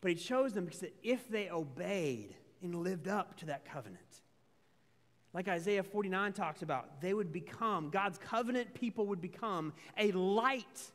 But 0.00 0.12
He 0.12 0.14
chose 0.14 0.52
them 0.52 0.64
because 0.64 0.84
if 1.02 1.28
they 1.28 1.50
obeyed, 1.50 2.34
and 2.62 2.74
lived 2.74 3.08
up 3.08 3.36
to 3.38 3.46
that 3.46 3.64
covenant. 3.64 4.00
like 5.32 5.48
Isaiah 5.48 5.82
49 5.82 6.32
talks 6.32 6.62
about, 6.62 7.00
they 7.00 7.14
would 7.14 7.32
become, 7.32 7.90
God's 7.90 8.18
covenant 8.18 8.74
people 8.74 9.06
would 9.06 9.20
become 9.20 9.72
a 9.96 10.10
light 10.12 10.90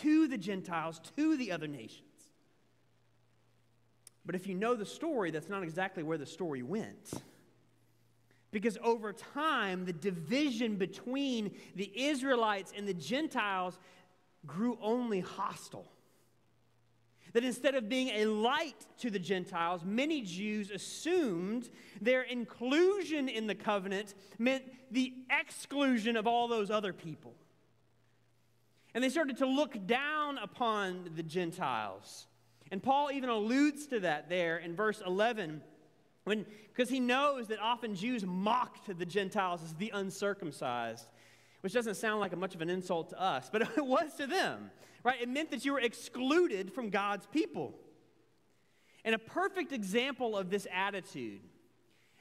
to 0.00 0.28
the 0.28 0.38
Gentiles, 0.38 1.00
to 1.16 1.36
the 1.36 1.50
other 1.52 1.66
nations. 1.66 2.03
But 4.26 4.34
if 4.34 4.46
you 4.46 4.54
know 4.54 4.74
the 4.74 4.86
story, 4.86 5.30
that's 5.30 5.48
not 5.48 5.62
exactly 5.62 6.02
where 6.02 6.18
the 6.18 6.26
story 6.26 6.62
went. 6.62 7.12
Because 8.50 8.78
over 8.82 9.12
time, 9.12 9.84
the 9.84 9.92
division 9.92 10.76
between 10.76 11.54
the 11.74 11.90
Israelites 11.94 12.72
and 12.76 12.86
the 12.86 12.94
Gentiles 12.94 13.78
grew 14.46 14.78
only 14.80 15.20
hostile. 15.20 15.90
That 17.32 17.42
instead 17.42 17.74
of 17.74 17.88
being 17.88 18.10
a 18.10 18.26
light 18.26 18.86
to 18.98 19.10
the 19.10 19.18
Gentiles, 19.18 19.82
many 19.84 20.22
Jews 20.22 20.70
assumed 20.70 21.68
their 22.00 22.22
inclusion 22.22 23.28
in 23.28 23.48
the 23.48 23.56
covenant 23.56 24.14
meant 24.38 24.62
the 24.92 25.12
exclusion 25.28 26.16
of 26.16 26.28
all 26.28 26.46
those 26.46 26.70
other 26.70 26.92
people. 26.92 27.34
And 28.94 29.02
they 29.02 29.08
started 29.08 29.38
to 29.38 29.46
look 29.46 29.84
down 29.88 30.38
upon 30.38 31.10
the 31.16 31.24
Gentiles. 31.24 32.28
And 32.74 32.82
Paul 32.82 33.12
even 33.12 33.30
alludes 33.30 33.86
to 33.86 34.00
that 34.00 34.28
there 34.28 34.56
in 34.56 34.74
verse 34.74 35.00
11 35.06 35.62
when 36.24 36.44
because 36.66 36.90
he 36.90 36.98
knows 36.98 37.46
that 37.46 37.60
often 37.60 37.94
Jews 37.94 38.26
mocked 38.26 38.98
the 38.98 39.06
Gentiles 39.06 39.62
as 39.62 39.74
the 39.74 39.92
uncircumcised, 39.94 41.06
which 41.60 41.72
doesn't 41.72 41.94
sound 41.94 42.18
like 42.18 42.36
much 42.36 42.56
of 42.56 42.62
an 42.62 42.68
insult 42.68 43.10
to 43.10 43.22
us, 43.22 43.48
but 43.48 43.62
it 43.76 43.86
was 43.86 44.14
to 44.14 44.26
them, 44.26 44.72
right? 45.04 45.22
It 45.22 45.28
meant 45.28 45.52
that 45.52 45.64
you 45.64 45.72
were 45.72 45.78
excluded 45.78 46.72
from 46.72 46.90
God's 46.90 47.26
people. 47.26 47.78
And 49.04 49.14
a 49.14 49.20
perfect 49.20 49.70
example 49.70 50.36
of 50.36 50.50
this 50.50 50.66
attitude 50.74 51.42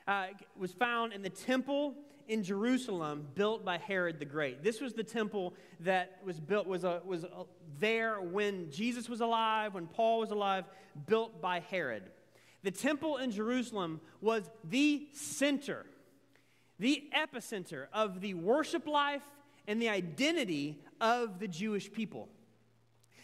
uh, 0.07 0.27
was 0.55 0.71
found 0.71 1.13
in 1.13 1.23
the 1.23 1.31
temple 1.31 1.95
in 2.27 2.43
Jerusalem 2.43 3.27
built 3.35 3.65
by 3.65 3.77
Herod 3.77 4.19
the 4.19 4.25
Great. 4.25 4.63
This 4.63 4.81
was 4.81 4.93
the 4.93 5.03
temple 5.03 5.53
that 5.81 6.19
was 6.23 6.39
built 6.39 6.67
was 6.67 6.83
a, 6.83 7.01
was 7.05 7.23
a, 7.23 7.45
there 7.79 8.21
when 8.21 8.71
Jesus 8.71 9.09
was 9.09 9.21
alive, 9.21 9.73
when 9.73 9.87
Paul 9.87 10.19
was 10.19 10.31
alive, 10.31 10.65
built 11.07 11.41
by 11.41 11.59
Herod. 11.59 12.03
The 12.63 12.71
temple 12.71 13.17
in 13.17 13.31
Jerusalem 13.31 13.99
was 14.21 14.49
the 14.63 15.07
center, 15.13 15.85
the 16.79 17.03
epicenter 17.15 17.87
of 17.91 18.21
the 18.21 18.33
worship 18.33 18.87
life 18.87 19.23
and 19.67 19.81
the 19.81 19.89
identity 19.89 20.79
of 21.01 21.39
the 21.39 21.47
Jewish 21.47 21.91
people. 21.91 22.29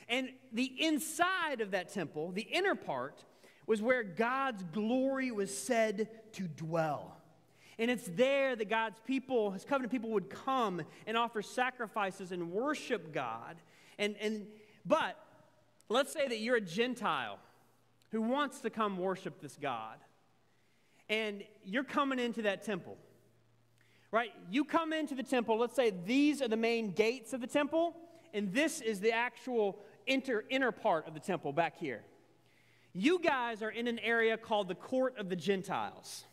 And 0.08 0.30
the 0.52 0.66
inside 0.80 1.62
of 1.62 1.72
that 1.72 1.94
temple, 1.94 2.32
the 2.32 2.42
inner 2.42 2.76
part, 2.76 3.24
was 3.68 3.82
where 3.82 4.04
God's 4.04 4.64
glory 4.74 5.30
was 5.32 5.56
said 5.56 6.10
to 6.34 6.48
dwell. 6.48 7.16
And 7.80 7.90
it's 7.90 8.08
there 8.08 8.58
that 8.58 8.70
God's 8.70 9.00
people, 9.08 9.52
his 9.52 9.64
covenant 9.64 9.92
people, 9.92 10.10
would 10.12 10.30
come 10.30 10.82
and 11.08 11.16
offer 11.16 11.42
sacrifices 11.42 12.34
and 12.34 12.52
worship 12.52 13.14
God. 13.14 13.56
And, 13.98 14.16
and, 14.20 14.48
but 14.86 15.18
let's 15.88 16.12
say 16.12 16.28
that 16.28 16.40
you're 16.40 16.58
a 16.58 16.62
Gentile 16.62 17.40
who 18.12 18.22
wants 18.22 18.60
to 18.62 18.70
come 18.70 18.98
worship 18.98 19.40
this 19.40 19.58
God. 19.60 19.96
And 21.08 21.42
you're 21.64 21.86
coming 21.86 22.20
into 22.20 22.42
that 22.44 22.66
temple, 22.66 22.98
right? 24.12 24.32
You 24.52 24.66
come 24.66 24.92
into 24.92 25.16
the 25.16 25.24
temple, 25.24 25.58
let's 25.58 25.76
say 25.76 25.94
these 26.06 26.42
are 26.42 26.50
the 26.50 26.58
main 26.58 26.92
gates 26.92 27.32
of 27.32 27.40
the 27.40 27.48
temple, 27.48 27.96
and 28.34 28.54
this 28.54 28.82
is 28.82 29.00
the 29.00 29.14
actual 29.14 29.80
inter, 30.06 30.44
inner 30.50 30.74
part 30.74 31.08
of 31.08 31.14
the 31.14 31.20
temple 31.20 31.54
back 31.54 31.80
here. 31.80 32.04
You 32.94 33.20
guys 33.20 33.64
are 33.64 33.70
in 33.70 33.88
an 33.88 34.00
area 34.00 34.38
called 34.38 34.68
the 34.68 34.76
Court 34.76 35.18
of 35.18 35.30
the 35.30 35.36
Gentiles. 35.36 36.26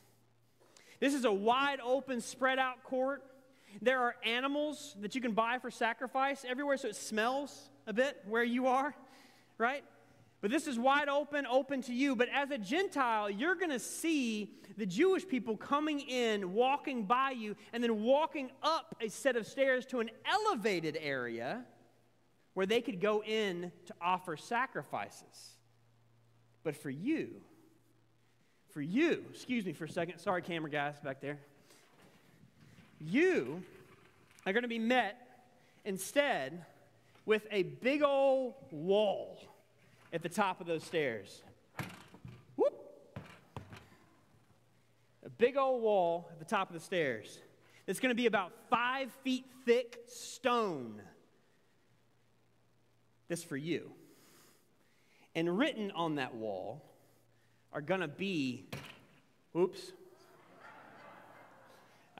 This 1.00 1.14
is 1.14 1.24
a 1.24 1.32
wide 1.32 1.80
open, 1.80 2.20
spread 2.20 2.58
out 2.58 2.82
court. 2.84 3.22
There 3.82 4.00
are 4.00 4.16
animals 4.24 4.96
that 5.00 5.14
you 5.14 5.20
can 5.20 5.32
buy 5.32 5.58
for 5.58 5.70
sacrifice 5.70 6.44
everywhere, 6.48 6.76
so 6.76 6.88
it 6.88 6.96
smells 6.96 7.70
a 7.86 7.92
bit 7.92 8.16
where 8.26 8.44
you 8.44 8.68
are, 8.68 8.94
right? 9.58 9.84
But 10.40 10.50
this 10.50 10.66
is 10.66 10.78
wide 10.78 11.08
open, 11.08 11.46
open 11.46 11.82
to 11.82 11.92
you. 11.92 12.14
But 12.14 12.28
as 12.28 12.50
a 12.50 12.58
Gentile, 12.58 13.30
you're 13.30 13.54
going 13.54 13.70
to 13.70 13.78
see 13.78 14.52
the 14.76 14.86
Jewish 14.86 15.26
people 15.26 15.56
coming 15.56 16.00
in, 16.00 16.52
walking 16.52 17.04
by 17.04 17.32
you, 17.32 17.56
and 17.72 17.82
then 17.82 18.02
walking 18.02 18.50
up 18.62 18.96
a 19.00 19.08
set 19.08 19.36
of 19.36 19.46
stairs 19.46 19.86
to 19.86 20.00
an 20.00 20.10
elevated 20.24 20.98
area 21.00 21.64
where 22.54 22.66
they 22.66 22.80
could 22.80 23.00
go 23.00 23.22
in 23.22 23.72
to 23.86 23.94
offer 24.00 24.36
sacrifices. 24.36 25.56
But 26.62 26.76
for 26.76 26.90
you, 26.90 27.42
for 28.76 28.82
you, 28.82 29.24
excuse 29.30 29.64
me 29.64 29.72
for 29.72 29.86
a 29.86 29.88
second, 29.88 30.18
sorry, 30.18 30.42
camera 30.42 30.70
guys 30.70 31.00
back 31.02 31.18
there, 31.22 31.38
you 33.00 33.62
are 34.44 34.52
going 34.52 34.64
to 34.64 34.68
be 34.68 34.78
met 34.78 35.16
instead 35.86 36.62
with 37.24 37.46
a 37.50 37.62
big 37.62 38.02
old 38.02 38.52
wall 38.70 39.40
at 40.12 40.22
the 40.22 40.28
top 40.28 40.60
of 40.60 40.66
those 40.66 40.84
stairs. 40.84 41.40
Whoop. 42.56 42.74
A 45.24 45.30
big 45.30 45.56
old 45.56 45.80
wall 45.80 46.28
at 46.30 46.38
the 46.38 46.44
top 46.44 46.68
of 46.68 46.74
the 46.74 46.80
stairs. 46.80 47.38
It's 47.86 47.98
going 47.98 48.10
to 48.10 48.14
be 48.14 48.26
about 48.26 48.52
five 48.68 49.10
feet 49.24 49.46
thick 49.64 50.00
stone. 50.06 51.00
This 53.28 53.42
for 53.42 53.56
you. 53.56 53.90
And 55.34 55.56
written 55.56 55.92
on 55.92 56.16
that 56.16 56.34
wall 56.34 56.82
are 57.76 57.82
going 57.82 58.00
to 58.00 58.08
be, 58.08 58.64
oops. 59.54 59.92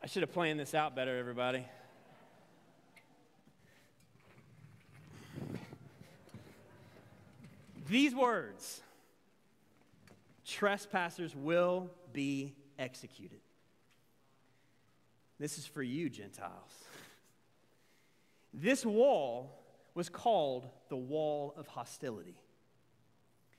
I 0.02 0.06
should 0.06 0.20
have 0.20 0.30
planned 0.30 0.60
this 0.60 0.74
out 0.74 0.94
better, 0.94 1.16
everybody. 1.16 1.64
These 7.88 8.14
words 8.14 8.82
trespassers 10.44 11.34
will 11.34 11.88
be 12.12 12.52
executed. 12.78 13.40
This 15.40 15.56
is 15.56 15.64
for 15.64 15.82
you, 15.82 16.10
Gentiles. 16.10 16.52
This 18.52 18.84
wall 18.84 19.58
was 19.94 20.10
called 20.10 20.68
the 20.90 20.96
wall 20.96 21.54
of 21.56 21.66
hostility. 21.66 22.36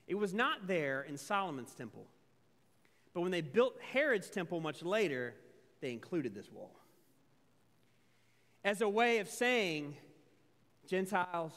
It 0.07 0.15
was 0.15 0.33
not 0.33 0.67
there 0.67 1.01
in 1.01 1.17
Solomon's 1.17 1.73
temple, 1.73 2.05
but 3.13 3.21
when 3.21 3.31
they 3.31 3.41
built 3.41 3.75
Herod's 3.91 4.29
temple 4.29 4.59
much 4.59 4.81
later, 4.81 5.33
they 5.81 5.91
included 5.91 6.33
this 6.33 6.51
wall. 6.51 6.75
As 8.63 8.81
a 8.81 8.89
way 8.89 9.19
of 9.19 9.29
saying, 9.29 9.95
Gentiles, 10.87 11.53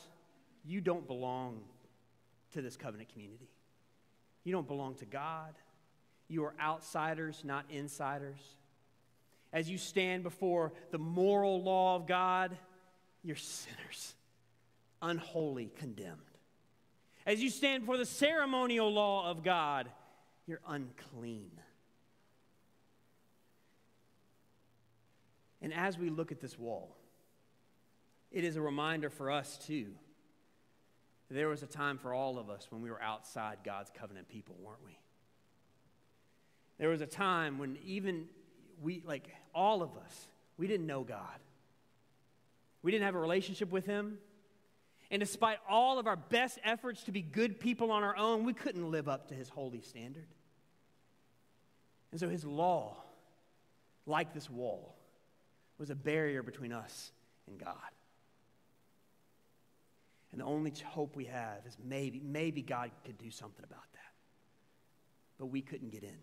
you 0.65 0.81
don't 0.81 1.07
belong 1.07 1.61
to 2.53 2.63
this 2.63 2.77
covenant 2.77 3.11
community. 3.13 3.49
You 4.45 4.53
don't 4.53 4.67
belong 4.67 4.95
to 4.97 5.07
God. 5.07 5.55
You 6.29 6.45
are 6.45 6.55
outsiders, 6.61 7.43
not 7.45 7.65
insiders. 7.71 8.41
As 9.53 9.69
you 9.69 9.79
stand 9.79 10.23
before 10.23 10.73
the 10.91 10.99
moral 10.99 11.63
law 11.63 11.97
of 11.97 12.07
God, 12.07 12.57
you're 13.23 13.37
sinners, 13.37 14.15
unholy, 15.03 15.71
condemned. 15.79 16.30
As 17.31 17.41
you 17.41 17.49
stand 17.49 17.85
before 17.85 17.97
the 17.97 18.05
ceremonial 18.05 18.93
law 18.93 19.31
of 19.31 19.45
God, 19.45 19.89
you're 20.49 20.61
unclean. 20.67 21.53
And 25.63 25.73
as 25.73 25.97
we 25.97 26.11
look 26.11 26.33
at 26.33 26.41
this 26.41 26.59
wall, 26.59 26.97
it 28.33 28.43
is 28.43 28.57
a 28.57 28.61
reminder 28.61 29.11
for 29.11 29.31
us 29.31 29.61
too 29.65 29.93
there 31.31 31.47
was 31.47 31.63
a 31.63 31.69
time 31.69 31.99
for 31.99 32.13
all 32.13 32.37
of 32.37 32.51
us 32.51 32.67
when 32.71 32.83
we 32.83 32.91
were 32.91 33.01
outside 33.01 33.59
God's 33.65 33.93
covenant 33.97 34.29
people, 34.29 34.57
weren't 34.61 34.85
we? 34.85 34.99
There 36.81 36.89
was 36.89 37.01
a 37.01 37.07
time 37.07 37.61
when 37.61 37.79
even 37.85 38.27
we, 38.83 39.05
like 39.07 39.29
all 39.55 39.85
of 39.85 39.91
us, 40.05 40.27
we 40.57 40.67
didn't 40.67 40.89
know 40.89 41.05
God. 41.05 41.39
We 42.83 42.91
didn't 42.91 43.05
have 43.05 43.15
a 43.15 43.21
relationship 43.21 43.71
with 43.71 43.87
Him. 43.87 44.19
And 45.11 45.21
despite 45.21 45.59
all 45.69 45.99
of 45.99 46.07
our 46.07 46.17
best 46.17 46.59
efforts 46.63 47.03
to 47.05 47.13
be 47.13 47.23
good 47.23 47.59
people 47.59 47.91
on 47.91 48.05
our 48.05 48.17
own, 48.17 48.45
we 48.45 48.53
couldn't 48.53 48.91
live 48.91 49.09
up 49.09 49.29
to 49.29 49.35
His 49.35 49.49
holy 49.49 49.81
standard. 49.81 50.29
And 52.13 52.21
so 52.21 52.29
His 52.29 52.45
law, 52.45 52.97
like 54.07 54.33
this 54.33 54.49
wall, 54.49 54.95
was 55.79 55.91
a 55.91 55.97
barrier 55.97 56.43
between 56.43 56.73
us 56.73 57.11
and 57.49 57.59
God. 57.59 57.75
And 60.33 60.41
the 60.41 60.45
only 60.45 60.73
hope 60.87 61.17
we 61.17 61.25
have 61.25 61.67
is 61.67 61.77
maybe, 61.83 62.21
maybe 62.25 62.63
God 62.63 62.93
could 63.05 63.19
do 63.19 63.31
something 63.31 63.65
about 63.65 63.93
that. 63.93 64.13
But 65.39 65.47
we 65.47 65.61
couldn't 65.61 65.91
get 65.91 66.05
in. 66.05 66.19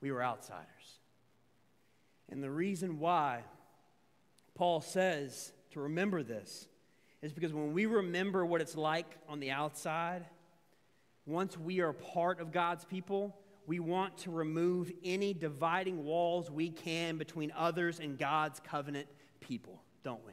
We 0.00 0.12
were 0.12 0.22
outsiders. 0.22 0.66
And 2.30 2.42
the 2.42 2.50
reason 2.50 3.00
why 3.00 3.42
Paul 4.54 4.80
says 4.80 5.52
to 5.72 5.80
remember 5.80 6.22
this 6.22 6.68
is 7.22 7.32
because 7.32 7.52
when 7.52 7.72
we 7.72 7.86
remember 7.86 8.44
what 8.44 8.60
it's 8.60 8.76
like 8.76 9.16
on 9.28 9.40
the 9.40 9.50
outside, 9.50 10.26
once 11.24 11.56
we 11.56 11.80
are 11.80 11.92
part 11.92 12.40
of 12.40 12.52
God's 12.52 12.84
people, 12.84 13.36
we 13.66 13.78
want 13.78 14.18
to 14.18 14.30
remove 14.30 14.90
any 15.04 15.32
dividing 15.32 16.04
walls 16.04 16.50
we 16.50 16.70
can 16.70 17.16
between 17.16 17.52
others 17.56 18.00
and 18.00 18.18
God's 18.18 18.60
covenant 18.60 19.06
people, 19.40 19.80
don't 20.02 20.24
we? 20.26 20.32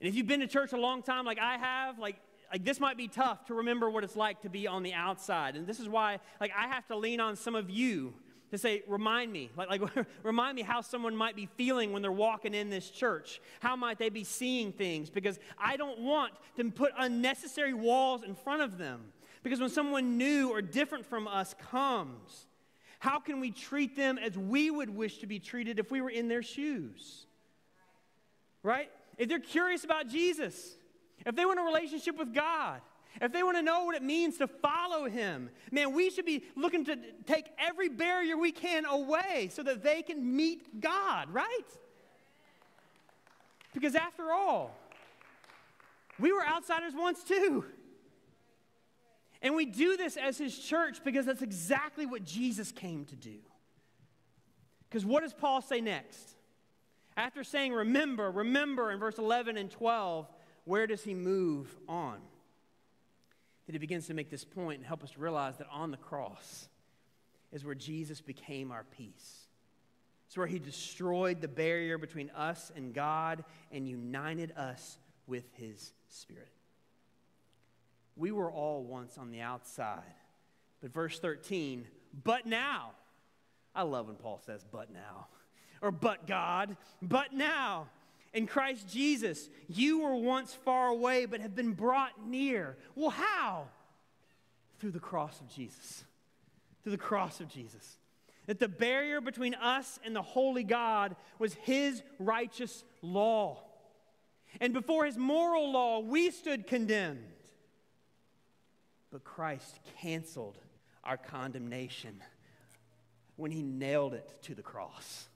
And 0.00 0.08
if 0.08 0.16
you've 0.16 0.26
been 0.26 0.40
to 0.40 0.48
church 0.48 0.72
a 0.72 0.76
long 0.76 1.02
time 1.02 1.24
like 1.24 1.38
I 1.38 1.56
have, 1.58 1.98
like 1.98 2.16
like 2.50 2.64
this 2.64 2.78
might 2.80 2.98
be 2.98 3.08
tough 3.08 3.46
to 3.46 3.54
remember 3.54 3.88
what 3.88 4.04
it's 4.04 4.16
like 4.16 4.42
to 4.42 4.50
be 4.50 4.66
on 4.66 4.82
the 4.82 4.92
outside. 4.92 5.56
And 5.56 5.66
this 5.66 5.80
is 5.80 5.88
why 5.88 6.18
like 6.40 6.52
I 6.56 6.66
have 6.66 6.86
to 6.88 6.96
lean 6.96 7.20
on 7.20 7.36
some 7.36 7.54
of 7.54 7.70
you 7.70 8.12
to 8.52 8.58
say, 8.58 8.82
remind 8.86 9.32
me, 9.32 9.50
like, 9.56 9.80
like 9.80 10.06
remind 10.22 10.56
me 10.56 10.62
how 10.62 10.82
someone 10.82 11.16
might 11.16 11.34
be 11.34 11.46
feeling 11.56 11.90
when 11.90 12.02
they're 12.02 12.12
walking 12.12 12.52
in 12.52 12.68
this 12.68 12.90
church. 12.90 13.40
How 13.60 13.76
might 13.76 13.98
they 13.98 14.10
be 14.10 14.24
seeing 14.24 14.72
things? 14.72 15.08
Because 15.08 15.40
I 15.58 15.78
don't 15.78 16.00
want 16.00 16.34
to 16.58 16.70
put 16.70 16.92
unnecessary 16.98 17.72
walls 17.72 18.22
in 18.22 18.34
front 18.34 18.60
of 18.60 18.76
them. 18.76 19.00
Because 19.42 19.58
when 19.58 19.70
someone 19.70 20.18
new 20.18 20.50
or 20.50 20.60
different 20.60 21.06
from 21.06 21.26
us 21.26 21.54
comes, 21.70 22.46
how 22.98 23.18
can 23.18 23.40
we 23.40 23.50
treat 23.50 23.96
them 23.96 24.18
as 24.18 24.36
we 24.36 24.70
would 24.70 24.90
wish 24.90 25.18
to 25.18 25.26
be 25.26 25.38
treated 25.38 25.78
if 25.78 25.90
we 25.90 26.02
were 26.02 26.10
in 26.10 26.28
their 26.28 26.42
shoes? 26.42 27.24
Right? 28.62 28.90
If 29.16 29.30
they're 29.30 29.40
curious 29.40 29.82
about 29.82 30.08
Jesus, 30.08 30.76
if 31.24 31.34
they 31.34 31.46
want 31.46 31.58
a 31.58 31.62
relationship 31.62 32.18
with 32.18 32.34
God, 32.34 32.82
if 33.20 33.32
they 33.32 33.42
want 33.42 33.56
to 33.56 33.62
know 33.62 33.84
what 33.84 33.94
it 33.94 34.02
means 34.02 34.38
to 34.38 34.46
follow 34.46 35.08
Him, 35.08 35.50
man, 35.70 35.92
we 35.92 36.10
should 36.10 36.24
be 36.24 36.44
looking 36.56 36.84
to 36.86 36.96
take 37.26 37.46
every 37.58 37.88
barrier 37.88 38.36
we 38.36 38.52
can 38.52 38.84
away 38.86 39.50
so 39.52 39.62
that 39.62 39.82
they 39.82 40.02
can 40.02 40.36
meet 40.36 40.80
God, 40.80 41.32
right? 41.32 41.60
Because 43.74 43.94
after 43.94 44.32
all, 44.32 44.76
we 46.18 46.32
were 46.32 46.46
outsiders 46.46 46.94
once 46.96 47.22
too. 47.22 47.64
And 49.42 49.56
we 49.56 49.66
do 49.66 49.96
this 49.96 50.16
as 50.16 50.38
His 50.38 50.56
church 50.56 51.02
because 51.04 51.26
that's 51.26 51.42
exactly 51.42 52.06
what 52.06 52.24
Jesus 52.24 52.72
came 52.72 53.04
to 53.06 53.16
do. 53.16 53.38
Because 54.88 55.04
what 55.04 55.22
does 55.22 55.32
Paul 55.32 55.62
say 55.62 55.80
next? 55.80 56.36
After 57.16 57.44
saying, 57.44 57.72
remember, 57.72 58.30
remember 58.30 58.90
in 58.90 58.98
verse 58.98 59.18
11 59.18 59.56
and 59.56 59.70
12, 59.70 60.28
where 60.64 60.86
does 60.86 61.02
he 61.02 61.14
move 61.14 61.74
on? 61.88 62.18
That 63.72 63.76
he 63.76 63.86
begins 63.86 64.06
to 64.08 64.14
make 64.14 64.28
this 64.28 64.44
point 64.44 64.80
and 64.80 64.86
help 64.86 65.02
us 65.02 65.16
realize 65.16 65.56
that 65.56 65.66
on 65.72 65.92
the 65.92 65.96
cross 65.96 66.68
is 67.52 67.64
where 67.64 67.74
Jesus 67.74 68.20
became 68.20 68.70
our 68.70 68.84
peace. 68.84 69.46
It's 70.26 70.36
where 70.36 70.46
he 70.46 70.58
destroyed 70.58 71.40
the 71.40 71.48
barrier 71.48 71.96
between 71.96 72.28
us 72.36 72.70
and 72.76 72.92
God 72.92 73.46
and 73.70 73.88
united 73.88 74.52
us 74.58 74.98
with 75.26 75.44
his 75.54 75.94
Spirit. 76.08 76.52
We 78.14 78.30
were 78.30 78.52
all 78.52 78.84
once 78.84 79.16
on 79.16 79.30
the 79.30 79.40
outside. 79.40 80.02
But 80.82 80.92
verse 80.92 81.18
13, 81.18 81.86
but 82.24 82.44
now, 82.44 82.90
I 83.74 83.84
love 83.84 84.08
when 84.08 84.16
Paul 84.16 84.38
says, 84.44 84.66
but 84.70 84.92
now, 84.92 85.28
or 85.80 85.90
but 85.90 86.26
God, 86.26 86.76
but 87.00 87.32
now 87.32 87.86
in 88.34 88.46
Christ 88.46 88.88
Jesus, 88.88 89.50
you 89.68 90.00
were 90.00 90.14
once 90.14 90.54
far 90.54 90.88
away 90.88 91.26
but 91.26 91.40
have 91.40 91.54
been 91.54 91.72
brought 91.72 92.26
near. 92.26 92.76
Well, 92.94 93.10
how? 93.10 93.68
Through 94.78 94.92
the 94.92 95.00
cross 95.00 95.38
of 95.40 95.48
Jesus. 95.48 96.04
Through 96.82 96.92
the 96.92 96.98
cross 96.98 97.40
of 97.40 97.48
Jesus. 97.48 97.98
That 98.46 98.58
the 98.58 98.68
barrier 98.68 99.20
between 99.20 99.54
us 99.54 100.00
and 100.04 100.16
the 100.16 100.22
holy 100.22 100.64
God 100.64 101.14
was 101.38 101.54
his 101.54 102.02
righteous 102.18 102.84
law. 103.02 103.62
And 104.60 104.72
before 104.72 105.04
his 105.04 105.16
moral 105.16 105.70
law, 105.70 106.00
we 106.00 106.30
stood 106.30 106.66
condemned. 106.66 107.24
But 109.10 109.24
Christ 109.24 109.78
canceled 110.00 110.58
our 111.04 111.18
condemnation 111.18 112.22
when 113.36 113.50
he 113.50 113.62
nailed 113.62 114.14
it 114.14 114.36
to 114.42 114.54
the 114.54 114.62
cross 114.62 115.28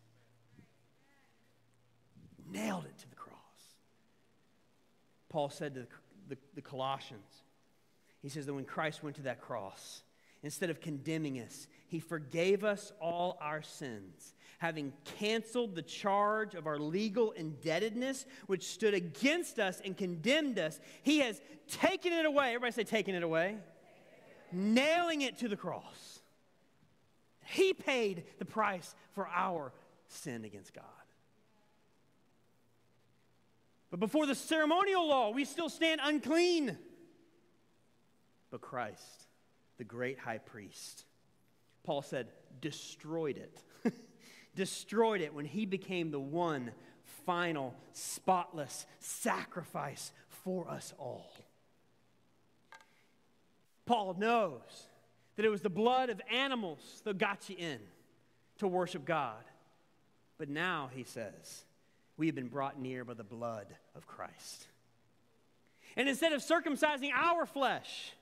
nailed 2.50 2.84
it 2.84 2.98
to 2.98 3.08
the 3.08 3.16
cross. 3.16 3.36
Paul 5.28 5.50
said 5.50 5.74
to 5.74 5.80
the, 5.80 5.86
the, 6.28 6.38
the 6.54 6.62
Colossians, 6.62 7.42
he 8.22 8.28
says 8.28 8.46
that 8.46 8.54
when 8.54 8.64
Christ 8.64 9.02
went 9.02 9.16
to 9.16 9.22
that 9.22 9.40
cross, 9.40 10.02
instead 10.42 10.70
of 10.70 10.80
condemning 10.80 11.36
us, 11.40 11.66
he 11.88 12.00
forgave 12.00 12.64
us 12.64 12.92
all 13.00 13.38
our 13.40 13.62
sins, 13.62 14.34
having 14.58 14.92
canceled 15.18 15.74
the 15.74 15.82
charge 15.82 16.54
of 16.54 16.66
our 16.66 16.78
legal 16.78 17.32
indebtedness, 17.32 18.26
which 18.46 18.64
stood 18.64 18.94
against 18.94 19.58
us 19.58 19.80
and 19.84 19.96
condemned 19.96 20.58
us. 20.58 20.80
He 21.02 21.18
has 21.18 21.40
taken 21.68 22.12
it 22.12 22.24
away. 22.24 22.48
Everybody 22.48 22.72
say, 22.72 22.84
taken 22.84 23.14
it 23.14 23.22
away. 23.22 23.56
Nailing 24.52 25.22
it 25.22 25.38
to 25.38 25.48
the 25.48 25.56
cross. 25.56 26.20
He 27.44 27.72
paid 27.72 28.24
the 28.38 28.44
price 28.44 28.94
for 29.14 29.28
our 29.28 29.72
sin 30.08 30.44
against 30.44 30.74
God. 30.74 30.84
But 33.96 34.08
before 34.08 34.26
the 34.26 34.34
ceremonial 34.34 35.08
law, 35.08 35.30
we 35.30 35.46
still 35.46 35.70
stand 35.70 36.02
unclean. 36.04 36.76
But 38.50 38.60
Christ, 38.60 39.26
the 39.78 39.84
great 39.84 40.18
high 40.18 40.36
priest, 40.36 41.06
Paul 41.82 42.02
said, 42.02 42.26
destroyed 42.60 43.38
it. 43.38 43.94
destroyed 44.54 45.22
it 45.22 45.32
when 45.32 45.46
he 45.46 45.64
became 45.64 46.10
the 46.10 46.20
one 46.20 46.72
final, 47.24 47.74
spotless 47.94 48.84
sacrifice 48.98 50.12
for 50.28 50.68
us 50.68 50.92
all. 50.98 51.32
Paul 53.86 54.14
knows 54.18 54.88
that 55.36 55.46
it 55.46 55.50
was 55.50 55.62
the 55.62 55.70
blood 55.70 56.10
of 56.10 56.20
animals 56.30 57.00
that 57.04 57.16
got 57.16 57.48
you 57.48 57.56
in 57.58 57.78
to 58.58 58.68
worship 58.68 59.06
God. 59.06 59.42
But 60.36 60.50
now, 60.50 60.90
he 60.92 61.04
says, 61.04 61.64
we 62.16 62.26
have 62.26 62.34
been 62.34 62.48
brought 62.48 62.80
near 62.80 63.04
by 63.04 63.14
the 63.14 63.24
blood 63.24 63.66
of 63.94 64.06
Christ. 64.06 64.66
And 65.96 66.08
instead 66.08 66.32
of 66.32 66.42
circumcising 66.42 67.10
our 67.14 67.46
flesh 67.46 68.12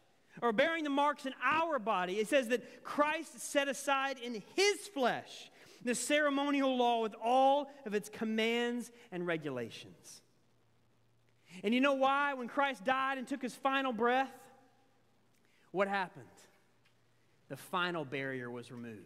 or 0.43 0.53
bearing 0.53 0.85
the 0.85 0.91
marks 0.91 1.27
in 1.27 1.35
our 1.43 1.79
body, 1.79 2.15
it 2.15 2.29
says 2.29 2.49
that 2.49 2.85
Christ 2.85 3.41
set 3.41 3.69
aside 3.69 4.19
in 4.19 4.43
his 4.55 4.89
flesh 4.89 5.51
the 5.85 5.95
ceremonial 5.95 6.77
law 6.77 7.03
with 7.03 7.15
all 7.23 7.71
of 7.85 7.95
its 7.95 8.09
commands 8.09 8.91
and 9.13 9.27
regulations. 9.27 10.23
And 11.63 11.75
you 11.75 11.81
know 11.81 11.95
why? 11.95 12.35
When 12.35 12.49
Christ 12.49 12.85
died 12.85 13.19
and 13.19 13.29
took 13.29 13.43
his 13.43 13.55
final 13.55 13.93
breath, 13.93 14.33
what 15.71 15.89
happened? 15.89 16.25
The 17.49 17.57
final 17.57 18.05
barrier 18.05 18.51
was 18.51 18.73
removed. 18.73 18.99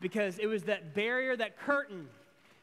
Because 0.00 0.38
it 0.38 0.46
was 0.46 0.64
that 0.64 0.94
barrier, 0.94 1.36
that 1.36 1.58
curtain 1.58 2.08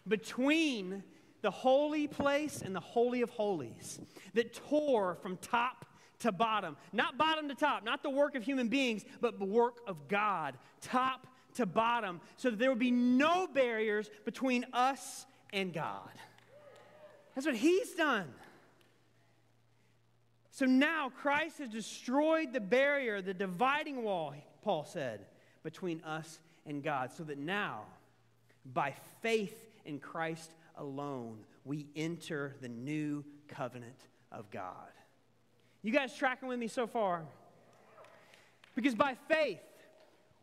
between 0.08 1.04
the 1.42 1.52
holy 1.52 2.08
place 2.08 2.62
and 2.62 2.76
the 2.76 2.80
holy 2.80 3.22
of 3.22 3.30
holies 3.30 4.00
that 4.34 4.54
tore 4.54 5.16
from 5.16 5.38
top 5.38 5.86
to 6.20 6.32
bottom. 6.32 6.78
Not 6.94 7.18
bottom 7.18 7.50
to 7.50 7.56
top, 7.56 7.84
not 7.84 8.04
the 8.04 8.10
work 8.10 8.36
of 8.36 8.44
human 8.44 8.68
beings, 8.68 9.04
but 9.20 9.40
the 9.40 9.46
work 9.46 9.78
of 9.88 10.08
God, 10.08 10.56
top 10.82 11.28
to 11.56 11.66
bottom, 11.66 12.22
so 12.38 12.50
that 12.50 12.60
there 12.60 12.70
would 12.70 12.80
be 12.80 12.92
no 12.92 13.48
barriers 13.48 14.10
between 14.24 14.66
us 14.74 15.26
and 15.52 15.74
God. 15.74 16.12
That's 17.36 17.46
what 17.46 17.56
He's 17.56 17.92
done. 17.94 18.28
So 20.52 20.66
now 20.66 21.10
Christ 21.10 21.58
has 21.60 21.70
destroyed 21.70 22.54
the 22.54 22.60
barrier, 22.60 23.22
the 23.22 23.34
dividing 23.34 24.04
wall, 24.04 24.36
Paul 24.62 24.86
said, 24.86 25.26
between 25.64 26.02
us 26.04 26.40
and 26.66 26.84
God, 26.84 27.12
so 27.12 27.24
that 27.24 27.38
now, 27.38 27.82
by 28.66 28.94
faith 29.22 29.71
in 29.86 30.00
Christ 30.00 30.52
alone, 30.78 31.40
we 31.66 31.88
enter 31.96 32.56
the 32.62 32.70
new 32.70 33.24
covenant 33.48 34.08
of 34.32 34.50
God. 34.52 34.92
You 35.84 35.92
guys 35.92 36.16
tracking 36.16 36.48
with 36.48 36.60
me 36.60 36.68
so 36.68 36.88
far? 36.88 37.24
Because 38.76 38.96
by 38.96 39.16
faith, 39.28 39.60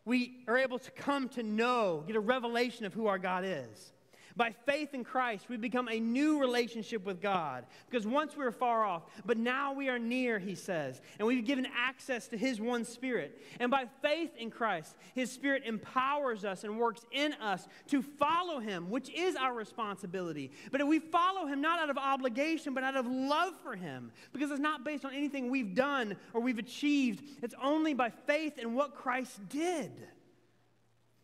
we 0.04 0.44
are 0.48 0.56
able 0.56 0.78
to 0.78 0.90
come 0.90 1.28
to 1.30 1.42
know, 1.42 2.04
get 2.06 2.16
a 2.16 2.20
revelation 2.20 2.86
of 2.86 2.94
who 2.94 3.06
our 3.06 3.18
God 3.18 3.44
is. 3.44 3.92
By 4.38 4.54
faith 4.66 4.94
in 4.94 5.02
Christ, 5.02 5.48
we 5.48 5.56
become 5.56 5.88
a 5.88 5.98
new 5.98 6.38
relationship 6.38 7.04
with 7.04 7.20
God. 7.20 7.66
Because 7.90 8.06
once 8.06 8.36
we 8.36 8.44
were 8.44 8.52
far 8.52 8.84
off, 8.84 9.02
but 9.26 9.36
now 9.36 9.72
we 9.72 9.88
are 9.88 9.98
near, 9.98 10.38
he 10.38 10.54
says. 10.54 11.00
And 11.18 11.26
we've 11.26 11.44
given 11.44 11.66
access 11.76 12.28
to 12.28 12.38
his 12.38 12.60
one 12.60 12.84
Spirit. 12.84 13.42
And 13.58 13.68
by 13.68 13.86
faith 14.00 14.30
in 14.38 14.52
Christ, 14.52 14.94
his 15.16 15.32
Spirit 15.32 15.64
empowers 15.66 16.44
us 16.44 16.62
and 16.62 16.78
works 16.78 17.04
in 17.10 17.32
us 17.34 17.66
to 17.88 18.00
follow 18.00 18.60
him, 18.60 18.90
which 18.90 19.10
is 19.10 19.34
our 19.34 19.52
responsibility. 19.52 20.52
But 20.70 20.86
we 20.86 21.00
follow 21.00 21.48
him 21.48 21.60
not 21.60 21.80
out 21.80 21.90
of 21.90 21.98
obligation, 21.98 22.74
but 22.74 22.84
out 22.84 22.96
of 22.96 23.08
love 23.08 23.54
for 23.64 23.74
him, 23.74 24.12
because 24.32 24.52
it's 24.52 24.60
not 24.60 24.84
based 24.84 25.04
on 25.04 25.12
anything 25.12 25.50
we've 25.50 25.74
done 25.74 26.14
or 26.32 26.40
we've 26.40 26.60
achieved, 26.60 27.24
it's 27.42 27.56
only 27.60 27.92
by 27.92 28.10
faith 28.10 28.56
in 28.56 28.74
what 28.74 28.94
Christ 28.94 29.48
did. 29.48 29.90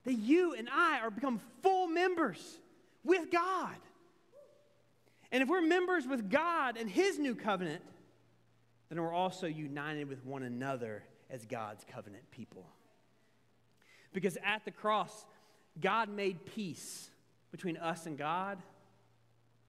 That 0.03 0.15
you 0.15 0.55
and 0.55 0.69
I 0.69 0.99
are 0.99 1.13
become 1.13 1.41
full 1.63 1.87
members 1.87 2.59
with 3.05 3.31
God. 3.31 3.77
And 5.31 5.43
if 5.43 5.49
we're 5.49 5.63
members 5.63 6.07
with 6.07 6.31
God 6.31 6.77
and 6.77 6.89
His 6.89 7.19
new 7.19 7.35
covenant, 7.35 7.83
then 8.89 9.01
we're 9.01 9.13
also 9.13 9.47
united 9.47 10.09
with 10.09 10.25
one 10.25 10.43
another 10.43 11.03
as 11.31 11.45
God's 11.45 11.85
covenant 11.93 12.31
people. 12.31 12.67
Because 14.13 14.39
at 14.45 14.65
the 14.65 14.71
cross, 14.71 15.27
God 15.81 16.09
made 16.09 16.47
peace 16.47 17.11
between 17.51 17.77
us 17.77 18.07
and 18.07 18.17
God, 18.17 18.63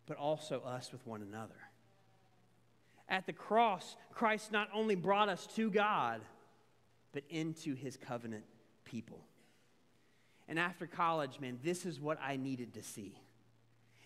but 0.06 0.18
also 0.18 0.62
us 0.62 0.92
with 0.92 1.06
one 1.08 1.22
another. 1.22 1.56
At 3.10 3.26
the 3.26 3.34
cross, 3.34 3.96
Christ 4.14 4.52
not 4.52 4.70
only 4.74 4.96
brought 4.96 5.30
us 5.30 5.48
to 5.56 5.70
God, 5.70 6.22
but 7.12 7.24
into 7.30 7.76
his 7.76 7.98
covenant 7.98 8.44
people. 8.84 9.20
And 10.48 10.60
after 10.60 10.86
college, 10.86 11.40
man, 11.40 11.60
this 11.64 11.86
is 11.86 12.00
what 12.00 12.20
I 12.22 12.36
needed 12.36 12.74
to 12.76 12.84
see. 12.84 13.16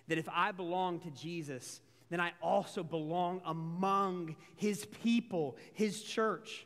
That 0.10 0.18
if 0.18 0.30
I 0.30 0.52
belong 0.52 1.00
to 1.02 1.12
Jesus, 1.12 1.82
then 2.10 2.20
I 2.20 2.34
also 2.42 2.84
belong 2.84 3.42
among 3.46 4.36
his 4.56 4.86
people, 5.04 5.58
his 5.74 6.02
church. 6.04 6.66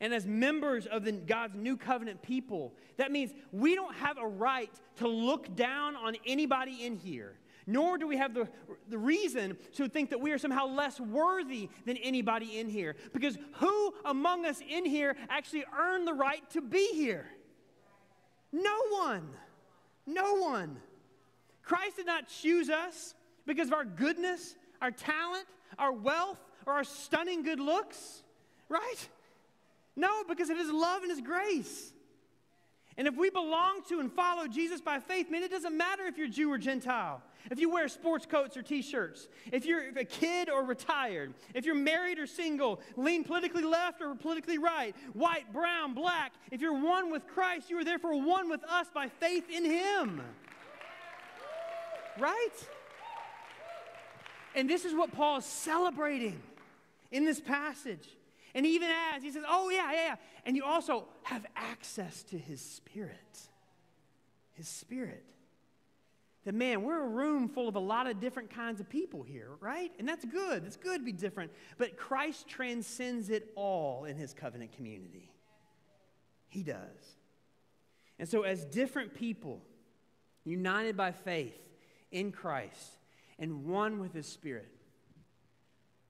And 0.00 0.12
as 0.12 0.26
members 0.26 0.86
of 0.86 1.04
the, 1.04 1.12
God's 1.12 1.54
new 1.54 1.76
covenant 1.76 2.20
people, 2.22 2.74
that 2.98 3.10
means 3.10 3.32
we 3.52 3.74
don't 3.74 3.94
have 3.94 4.18
a 4.18 4.26
right 4.26 4.70
to 4.96 5.08
look 5.08 5.56
down 5.56 5.96
on 5.96 6.16
anybody 6.26 6.84
in 6.84 6.96
here, 6.96 7.38
nor 7.66 7.96
do 7.96 8.06
we 8.06 8.18
have 8.18 8.34
the, 8.34 8.48
the 8.90 8.98
reason 8.98 9.56
to 9.74 9.88
think 9.88 10.10
that 10.10 10.20
we 10.20 10.32
are 10.32 10.38
somehow 10.38 10.66
less 10.66 11.00
worthy 11.00 11.70
than 11.86 11.96
anybody 11.96 12.58
in 12.58 12.68
here. 12.68 12.96
Because 13.14 13.38
who 13.54 13.94
among 14.04 14.44
us 14.44 14.60
in 14.68 14.84
here 14.84 15.16
actually 15.30 15.64
earned 15.78 16.06
the 16.06 16.12
right 16.12 16.48
to 16.50 16.60
be 16.60 16.90
here? 16.92 17.26
No 18.52 18.76
one. 18.90 19.28
No 20.06 20.36
one. 20.36 20.76
Christ 21.64 21.96
did 21.96 22.06
not 22.06 22.28
choose 22.28 22.68
us 22.70 23.14
because 23.46 23.68
of 23.68 23.74
our 23.74 23.84
goodness, 23.84 24.54
our 24.80 24.90
talent, 24.90 25.46
our 25.78 25.92
wealth, 25.92 26.38
or 26.66 26.74
our 26.74 26.84
stunning 26.84 27.42
good 27.42 27.60
looks, 27.60 28.22
right? 28.68 29.08
No, 29.96 30.24
because 30.28 30.50
of 30.50 30.58
his 30.58 30.70
love 30.70 31.02
and 31.02 31.10
his 31.10 31.20
grace. 31.20 31.92
And 32.96 33.08
if 33.08 33.16
we 33.16 33.28
belong 33.28 33.82
to 33.88 33.98
and 33.98 34.12
follow 34.12 34.46
Jesus 34.46 34.80
by 34.80 35.00
faith, 35.00 35.30
man, 35.30 35.42
it 35.42 35.50
doesn't 35.50 35.76
matter 35.76 36.04
if 36.04 36.16
you're 36.16 36.28
Jew 36.28 36.52
or 36.52 36.58
Gentile. 36.58 37.20
If 37.50 37.58
you 37.58 37.68
wear 37.68 37.88
sports 37.88 38.24
coats 38.24 38.56
or 38.56 38.62
t 38.62 38.82
shirts, 38.82 39.28
if 39.52 39.66
you're 39.66 39.88
a 39.98 40.04
kid 40.04 40.48
or 40.48 40.64
retired, 40.64 41.34
if 41.54 41.66
you're 41.66 41.74
married 41.74 42.18
or 42.18 42.26
single, 42.26 42.80
lean 42.96 43.24
politically 43.24 43.64
left 43.64 44.00
or 44.00 44.14
politically 44.14 44.58
right, 44.58 44.94
white, 45.12 45.52
brown, 45.52 45.92
black, 45.92 46.32
if 46.52 46.60
you're 46.60 46.80
one 46.80 47.10
with 47.10 47.26
Christ, 47.26 47.68
you 47.68 47.78
are 47.78 47.84
therefore 47.84 48.20
one 48.20 48.48
with 48.48 48.62
us 48.64 48.86
by 48.94 49.08
faith 49.08 49.50
in 49.50 49.64
Him. 49.64 50.22
Right? 52.18 52.50
And 54.54 54.70
this 54.70 54.84
is 54.84 54.94
what 54.94 55.12
Paul 55.12 55.38
is 55.38 55.44
celebrating 55.44 56.40
in 57.10 57.24
this 57.24 57.40
passage. 57.40 58.08
And 58.54 58.64
even 58.64 58.88
as 59.14 59.22
he 59.22 59.30
says, 59.30 59.42
Oh, 59.48 59.68
yeah, 59.70 59.92
yeah, 59.92 60.04
yeah. 60.04 60.16
And 60.46 60.56
you 60.56 60.64
also 60.64 61.06
have 61.24 61.44
access 61.56 62.22
to 62.24 62.38
his 62.38 62.60
spirit. 62.60 63.38
His 64.52 64.68
spirit. 64.68 65.24
That 66.44 66.54
man, 66.54 66.82
we're 66.82 67.02
a 67.02 67.08
room 67.08 67.48
full 67.48 67.68
of 67.68 67.74
a 67.74 67.80
lot 67.80 68.06
of 68.06 68.20
different 68.20 68.50
kinds 68.50 68.78
of 68.78 68.88
people 68.88 69.22
here, 69.22 69.48
right? 69.60 69.90
And 69.98 70.06
that's 70.06 70.26
good. 70.26 70.64
It's 70.66 70.76
good 70.76 70.98
to 70.98 71.04
be 71.04 71.12
different. 71.12 71.50
But 71.78 71.96
Christ 71.96 72.46
transcends 72.46 73.30
it 73.30 73.50
all 73.56 74.04
in 74.04 74.16
his 74.16 74.34
covenant 74.34 74.72
community. 74.72 75.30
He 76.48 76.62
does. 76.62 77.16
And 78.18 78.28
so, 78.28 78.42
as 78.42 78.64
different 78.66 79.14
people, 79.14 79.62
united 80.44 80.96
by 80.96 81.12
faith 81.12 81.73
in 82.14 82.32
Christ 82.32 82.96
and 83.38 83.66
one 83.66 84.00
with 84.00 84.14
his 84.14 84.26
spirit, 84.26 84.68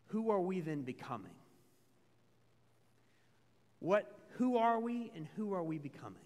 who 0.09 0.31
are 0.31 0.41
we 0.41 0.61
then 0.61 0.83
becoming? 0.83 1.33
What, 3.81 4.11
who 4.37 4.59
are 4.59 4.79
we 4.79 5.11
and 5.17 5.27
who 5.35 5.55
are 5.55 5.63
we 5.65 5.79
becoming? 5.79 6.21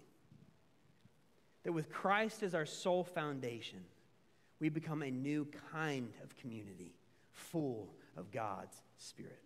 That 1.63 1.71
with 1.71 1.89
Christ 1.89 2.43
as 2.43 2.53
our 2.53 2.65
sole 2.65 3.03
foundation, 3.03 3.79
we 4.59 4.69
become 4.69 5.01
a 5.01 5.09
new 5.09 5.47
kind 5.71 6.13
of 6.23 6.35
community 6.37 6.93
full 7.31 7.89
of 8.17 8.31
God's 8.31 8.75
Spirit. 8.97 9.39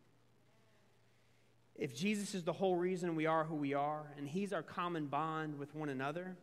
If 1.75 1.95
Jesus 1.95 2.35
is 2.35 2.43
the 2.43 2.53
whole 2.53 2.75
reason 2.75 3.15
we 3.15 3.25
are 3.25 3.43
who 3.43 3.55
we 3.55 3.73
are, 3.73 4.03
and 4.17 4.27
He's 4.27 4.53
our 4.53 4.61
common 4.61 5.07
bond 5.07 5.57
with 5.57 5.73
one 5.73 5.89
another, 5.89 6.35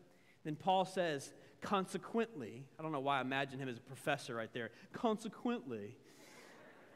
then 0.44 0.56
Paul 0.56 0.84
says, 0.84 1.32
consequently, 1.60 2.64
I 2.78 2.82
don't 2.82 2.92
know 2.92 3.00
why 3.00 3.18
I 3.18 3.20
imagine 3.20 3.58
him 3.58 3.68
as 3.68 3.76
a 3.76 3.80
professor 3.80 4.34
right 4.34 4.52
there, 4.52 4.70
consequently, 4.92 5.96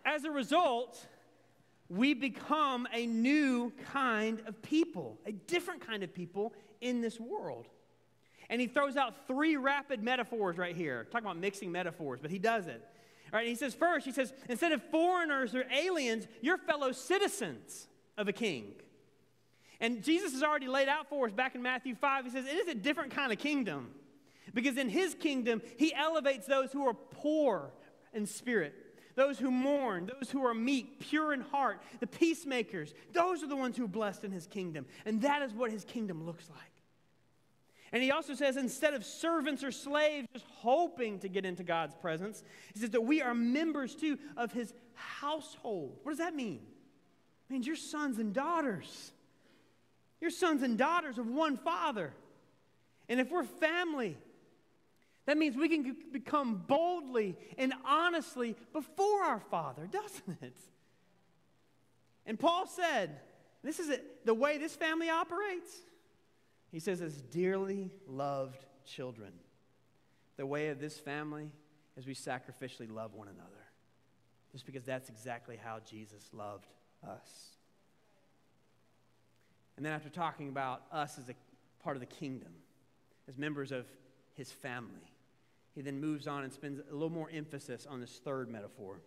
as 0.05 0.25
a 0.25 0.31
result, 0.31 1.07
we 1.89 2.15
become 2.15 2.87
a 2.93 3.07
new 3.07 3.73
kind 3.93 4.43
of 4.47 4.61
people, 4.63 5.19
a 5.27 5.33
different 5.33 5.87
kind 5.87 6.03
of 6.03 6.15
people 6.15 6.53
in 6.81 7.01
this 7.01 7.19
world. 7.19 7.69
And 8.51 8.61
he 8.61 8.67
throws 8.67 8.97
out 8.97 9.27
three 9.27 9.57
rapid 9.57 10.03
metaphors 10.03 10.59
right 10.59 10.77
here. 10.77 11.07
Talking 11.11 11.27
about 11.27 11.39
mixing 11.39 11.73
metaphors, 11.73 12.21
but 12.21 12.31
he 12.31 12.39
does 12.39 12.67
it. 12.67 12.83
All 13.33 13.39
right, 13.39 13.49
he 13.49 13.55
says, 13.55 13.75
first, 13.75 14.05
he 14.05 14.13
says, 14.13 14.33
instead 14.49 14.73
of 14.73 14.83
foreigners 14.91 15.55
or 15.55 15.65
aliens, 15.73 16.29
you're 16.41 16.59
fellow 16.59 16.93
citizens 16.93 17.89
of 18.17 18.29
a 18.29 18.33
king. 18.33 18.75
And 19.81 20.03
Jesus 20.03 20.33
has 20.33 20.43
already 20.43 20.69
laid 20.69 20.89
out 20.89 21.09
for 21.09 21.27
us 21.27 21.33
back 21.33 21.55
in 21.55 21.63
Matthew 21.63 21.95
5. 21.95 22.25
He 22.27 22.31
says, 22.31 22.47
it 22.47 22.55
is 22.55 22.69
a 22.69 22.75
different 22.75 23.13
kind 23.13 23.33
of 23.33 23.39
kingdom. 23.39 23.91
Because 24.53 24.77
in 24.77 24.89
his 24.89 25.15
kingdom, 25.15 25.63
he 25.77 25.95
elevates 25.95 26.47
those 26.47 26.73
who 26.73 26.87
are 26.87 26.95
poor 26.95 27.73
in 28.13 28.27
spirit 28.27 28.75
those 29.15 29.39
who 29.39 29.51
mourn, 29.51 30.11
those 30.19 30.31
who 30.31 30.45
are 30.45 30.55
meek, 30.55 31.01
pure 31.01 31.33
in 31.33 31.41
heart, 31.41 31.81
the 32.01 32.07
peacemakers. 32.07 32.95
Those 33.13 33.43
are 33.43 33.47
the 33.47 33.57
ones 33.57 33.77
who 33.77 33.85
are 33.85 33.89
blessed 33.89 34.25
in 34.25 34.33
his 34.33 34.47
kingdom. 34.47 34.87
And 35.05 35.23
that 35.23 35.43
is 35.43 35.53
what 35.53 35.71
his 35.71 35.85
kingdom 35.85 36.27
looks 36.27 36.51
like. 36.51 36.61
And 37.93 38.03
he 38.03 38.11
also 38.11 38.35
says, 38.35 38.57
instead 38.57 38.93
of 38.93 39.05
servants 39.05 39.63
or 39.63 39.71
slaves 39.71 40.27
just 40.33 40.47
hoping 40.49 41.21
to 41.21 41.29
get 41.29 41.45
into 41.45 41.63
God's 41.63 41.95
presence, 41.95 42.43
he 42.73 42.81
says 42.81 42.91
that 42.91 43.03
we 43.03 43.23
are 43.23 43.35
members 43.35 43.95
too 43.95 44.19
of 44.37 44.53
his 44.53 44.75
household. 44.95 45.99
What 46.03 46.11
does 46.11 46.19
that 46.19 46.35
mean? 46.35 46.61
It 47.49 47.53
means 47.53 47.69
you're 47.69 47.77
sons 47.77 48.19
and 48.19 48.35
daughters. 48.35 49.13
You're 50.21 50.33
sons 50.33 50.63
and 50.63 50.77
daughters 50.77 51.19
of 51.19 51.29
one 51.29 51.57
father. 51.57 52.13
And 53.09 53.21
if 53.21 53.31
we're 53.31 53.45
family, 53.45 54.17
that 55.27 55.39
means 55.39 55.57
we 55.57 55.69
can 55.69 55.97
become 56.13 56.63
boldly 56.67 57.37
and 57.57 57.73
honestly 57.85 58.57
before 58.73 59.23
our 59.23 59.41
Father, 59.41 59.87
doesn't 59.91 60.43
it? 60.43 60.57
And 62.27 62.39
Paul 62.39 62.67
said, 62.67 63.21
This 63.63 63.79
is 63.79 63.89
it, 63.91 64.25
the 64.27 64.35
way 64.35 64.59
this 64.59 64.75
family 64.75 65.11
operates. 65.11 65.71
He 66.71 66.81
says, 66.81 67.01
as 67.01 67.23
dearly 67.23 67.93
loved 68.09 68.65
children. 68.85 69.33
The 70.37 70.45
way 70.45 70.71
of 70.71 70.81
this 70.81 70.99
family 70.99 71.53
is 71.97 72.05
we 72.05 72.15
sacrificially 72.15 72.93
love 72.93 73.15
one 73.15 73.29
another. 73.29 73.51
Just 74.51 74.67
because 74.67 74.83
that's 74.83 75.09
exactly 75.09 75.57
how 75.57 75.79
Jesus 75.89 76.29
loved 76.33 76.67
us. 77.09 77.51
And 79.77 79.87
then, 79.87 79.93
after 79.93 80.09
talking 80.09 80.49
about 80.49 80.83
us 80.91 81.17
as 81.17 81.29
a 81.29 81.35
part 81.83 81.97
of 81.97 82.01
the 82.01 82.07
kingdom, 82.07 82.53
as 83.29 83.39
members 83.39 83.71
of 83.71 83.87
his 84.35 84.51
family, 84.51 85.14
he 85.75 85.83
then 85.83 86.01
moves 86.01 86.27
on 86.27 86.45
and 86.45 86.53
spends 86.53 86.81
a 86.81 86.93
little 86.93 87.11
more 87.11 87.31
emphasis 87.33 87.87
on 87.89 88.01
this 88.01 88.21
third 88.25 88.49
metaphor, 88.49 89.01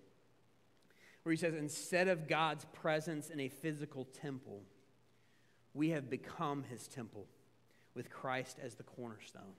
where 1.23 1.32
he 1.32 1.38
says, 1.38 1.53
instead 1.53 2.08
of 2.08 2.27
God's 2.27 2.65
presence 2.73 3.30
in 3.30 3.39
a 3.39 3.49
physical 3.49 4.06
temple, 4.06 4.62
we 5.73 5.89
have 5.89 6.10
become 6.10 6.63
his 6.63 6.88
temple 6.88 7.25
with 7.93 8.10
Christ 8.10 8.58
as 8.63 8.75
the 8.75 8.84
cornerstone. 8.84 9.53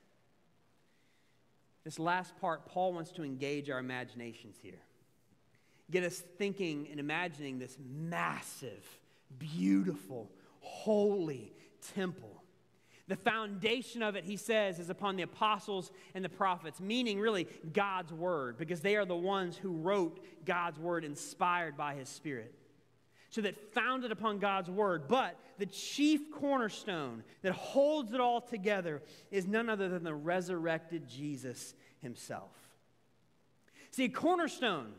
This 1.85 1.99
last 1.99 2.38
part, 2.40 2.66
Paul 2.66 2.92
wants 2.92 3.12
to 3.12 3.25
engage 3.25 3.71
our 3.71 3.79
imaginations 3.79 4.57
here. 4.62 4.81
Get 5.90 6.05
us 6.05 6.23
thinking 6.37 6.88
and 6.90 7.01
imagining 7.01 7.59
this 7.59 7.79
massive, 7.81 8.85
beautiful, 9.38 10.31
holy 10.61 11.53
temple 11.94 12.38
the 13.09 13.16
foundation 13.16 14.03
of 14.03 14.16
it, 14.16 14.25
he 14.25 14.37
says, 14.37 14.79
is 14.79 14.90
upon 14.90 15.16
the 15.16 15.23
apostles 15.23 15.90
and 16.14 16.25
the 16.25 16.29
prophets, 16.29 16.81
meaning 16.81 17.18
really 17.18 17.49
God's 17.73 18.12
word, 18.12 18.59
because 18.59 18.81
they 18.81 18.97
are 18.97 19.07
the 19.07 19.16
ones 19.16 19.57
who 19.57 19.73
wrote 19.73 20.21
God's 20.44 20.79
word 20.79 21.05
inspired 21.05 21.76
by 21.76 21.95
his 21.95 22.09
spirit. 22.09 22.55
So 23.30 23.41
that 23.43 23.74
founded 23.74 24.12
upon 24.12 24.39
God's 24.39 24.70
word, 24.70 25.09
but 25.09 25.39
the 25.59 25.66
chief 25.66 26.30
cornerstone 26.30 27.22
that 27.43 27.53
holds 27.53 28.12
it 28.12 28.20
all 28.20 28.41
together 28.41 29.03
is 29.30 29.47
none 29.47 29.68
other 29.68 29.89
than 29.89 30.03
the 30.03 30.14
resurrected 30.14 31.09
Jesus 31.09 31.74
himself. 32.01 32.53
See, 33.91 34.05
a 34.05 34.09
cornerstone 34.09 34.93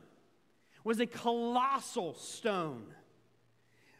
was 0.84 1.00
a 1.00 1.06
colossal 1.06 2.14
stone 2.16 2.86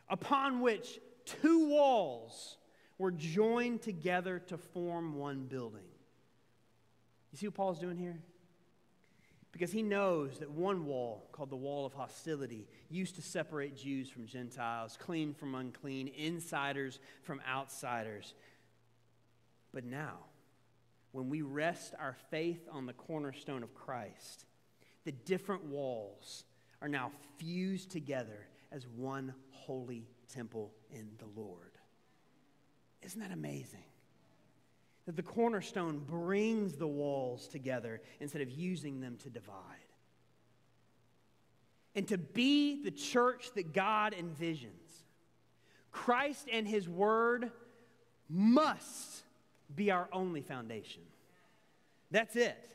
upon 0.10 0.62
which 0.62 1.00
two 1.26 1.70
walls 1.70 2.58
were 3.00 3.12
joined 3.12 3.82
together 3.82 4.38
to 4.38 4.58
form 4.58 5.16
one 5.16 5.46
building. 5.46 5.88
You 7.32 7.38
see 7.38 7.48
what 7.48 7.56
Paul's 7.56 7.80
doing 7.80 7.98
here? 7.98 8.20
Because 9.52 9.72
he 9.72 9.82
knows 9.82 10.38
that 10.40 10.52
one 10.52 10.86
wall, 10.86 11.28
called 11.32 11.50
the 11.50 11.56
wall 11.56 11.86
of 11.86 11.94
hostility, 11.94 12.68
used 12.90 13.16
to 13.16 13.22
separate 13.24 13.76
Jews 13.76 14.10
from 14.10 14.28
Gentiles, 14.28 14.98
clean 15.00 15.34
from 15.34 15.56
unclean, 15.56 16.12
insiders 16.16 17.00
from 17.24 17.42
outsiders. 17.50 18.36
But 19.74 19.86
now, 19.86 20.18
when 21.12 21.30
we 21.30 21.42
rest 21.42 21.96
our 22.00 22.16
faith 22.30 22.68
on 22.72 22.86
the 22.86 22.94
cornerstone 22.94 23.64
of 23.64 23.74
Christ, 23.74 24.46
the 25.06 25.12
different 25.12 25.66
walls 25.66 26.44
are 26.82 26.90
now 26.90 27.12
fused 27.38 27.90
together 27.90 28.48
as 28.72 28.86
one 28.88 29.34
holy 29.50 30.06
temple 30.32 30.74
in 30.92 31.10
the 31.18 31.42
Lord. 31.42 31.69
Isn't 33.04 33.22
that 33.22 33.32
amazing? 33.32 33.84
That 35.06 35.16
the 35.16 35.24
cornerstone 35.24 36.00
brings 36.00 36.76
the 36.76 36.88
walls 36.88 37.48
together 37.48 38.02
instead 38.20 38.42
of 38.42 38.52
using 38.52 39.00
them 39.00 39.18
to 39.24 39.30
divide. 39.30 39.56
And 41.96 42.08
to 42.10 42.18
be 42.18 42.84
the 42.84 42.92
church 42.92 43.52
that 43.56 43.74
God 43.74 44.14
envisions, 44.14 45.04
Christ 45.92 46.48
and 46.52 46.68
His 46.68 46.88
Word 46.88 47.52
must 48.30 49.24
be 49.76 49.90
our 49.90 50.08
only 50.14 50.42
foundation. 50.42 51.02
That's 52.12 52.36
it. 52.36 52.70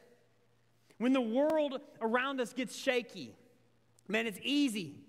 When 0.98 1.12
the 1.12 1.20
world 1.20 1.80
around 2.00 2.40
us 2.40 2.52
gets 2.52 2.76
shaky, 2.76 3.36
man, 4.08 4.26
it's 4.26 4.38
easy 4.42 5.03